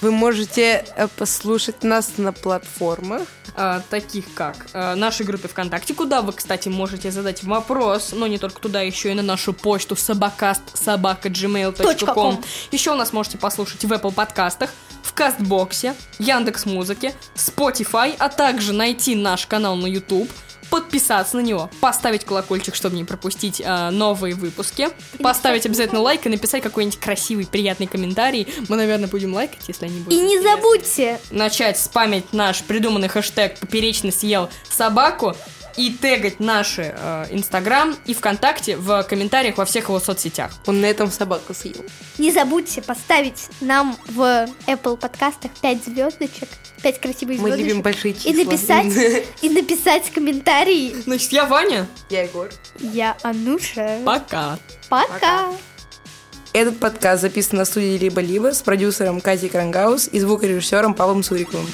Вы 0.00 0.10
можете 0.10 0.84
э, 0.96 1.08
послушать 1.08 1.84
нас 1.84 2.14
на 2.16 2.32
платформах. 2.32 3.28
а, 3.54 3.82
таких 3.90 4.32
как 4.34 4.66
а, 4.72 4.94
нашей 4.94 5.26
группе 5.26 5.48
ВКонтакте, 5.48 5.94
куда 5.94 6.22
вы, 6.22 6.32
кстати, 6.32 6.68
можете 6.68 7.10
задать 7.10 7.42
вопрос, 7.42 8.12
но 8.12 8.26
не 8.26 8.38
только 8.38 8.60
туда, 8.60 8.80
еще 8.80 9.10
и 9.10 9.14
на 9.14 9.22
нашу 9.22 9.52
почту 9.52 9.96
собакаст 9.96 10.62
собака 10.74 11.28
gmail.com. 11.28 12.42
Еще 12.72 12.90
у 12.92 12.94
нас 12.94 13.12
можете 13.12 13.38
послушать 13.38 13.84
в 13.84 13.92
Apple 13.92 14.12
подкастах, 14.12 14.70
в 15.02 15.12
Кастбоксе, 15.12 15.94
Яндекс 16.18 16.66
Музыке, 16.66 17.14
Spotify, 17.34 18.14
а 18.18 18.28
также 18.28 18.72
найти 18.72 19.14
наш 19.14 19.46
канал 19.46 19.76
на 19.76 19.86
YouTube, 19.86 20.30
подписаться 20.70 21.36
на 21.36 21.40
него, 21.40 21.70
поставить 21.80 22.24
колокольчик, 22.24 22.74
чтобы 22.74 22.96
не 22.96 23.04
пропустить 23.04 23.60
а, 23.64 23.90
новые 23.90 24.34
выпуски, 24.34 24.88
поставить 25.18 25.66
обязательно 25.66 26.00
лайк 26.00 26.26
и 26.26 26.28
написать 26.28 26.62
какой-нибудь 26.62 26.98
красивый, 26.98 27.46
приятный 27.46 27.86
комментарий. 27.86 28.46
Мы, 28.68 28.76
наверное, 28.76 29.08
будем 29.08 29.34
лайкать, 29.34 29.68
если 29.68 29.86
они 29.86 30.00
будут. 30.00 30.12
И 30.12 30.22
не 30.22 30.40
забудьте 30.40 31.20
начать 31.30 31.78
спамить 31.78 32.32
наш 32.32 32.62
придуманный 32.62 33.08
хэштег 33.08 33.58
«Поперечно 33.58 34.10
съел 34.10 34.48
собаку» 34.70 35.36
и 35.80 35.90
тегать 35.92 36.40
наши 36.40 36.94
э, 36.94 37.26
Инстаграм 37.30 37.96
и 38.04 38.12
ВКонтакте 38.12 38.76
в 38.76 39.02
комментариях 39.04 39.56
во 39.56 39.64
всех 39.64 39.84
его 39.88 39.98
соцсетях. 39.98 40.50
Он 40.66 40.80
на 40.80 40.86
этом 40.86 41.10
собаку 41.10 41.54
съел. 41.54 41.82
Не 42.18 42.30
забудьте 42.30 42.82
поставить 42.82 43.48
нам 43.62 43.96
в 44.08 44.46
Apple 44.66 44.98
подкастах 44.98 45.50
5 45.62 45.84
звездочек, 45.84 46.48
5 46.82 47.00
красивых 47.00 47.38
Мы 47.38 47.48
звездочек. 47.48 47.66
любим 47.66 47.82
большие 47.82 48.12
И 48.12 48.18
числа. 48.18 48.44
написать, 48.44 49.24
и 49.42 49.48
написать 49.48 50.10
комментарий. 50.10 50.94
Значит, 51.04 51.32
я 51.32 51.46
Ваня. 51.46 51.88
Я 52.10 52.24
Егор. 52.24 52.50
Я 52.78 53.16
Ануша. 53.22 54.00
Пока. 54.04 54.58
Пока. 54.90 55.48
Этот 56.52 56.78
подкаст 56.78 57.22
записан 57.22 57.58
на 57.58 57.64
студии 57.64 57.96
«Либо-либо» 57.96 58.52
с 58.52 58.60
продюсером 58.60 59.20
Катей 59.20 59.48
Крангаус 59.48 60.08
и 60.12 60.18
звукорежиссером 60.20 60.94
Павлом 60.94 61.22
Суриковым. 61.22 61.66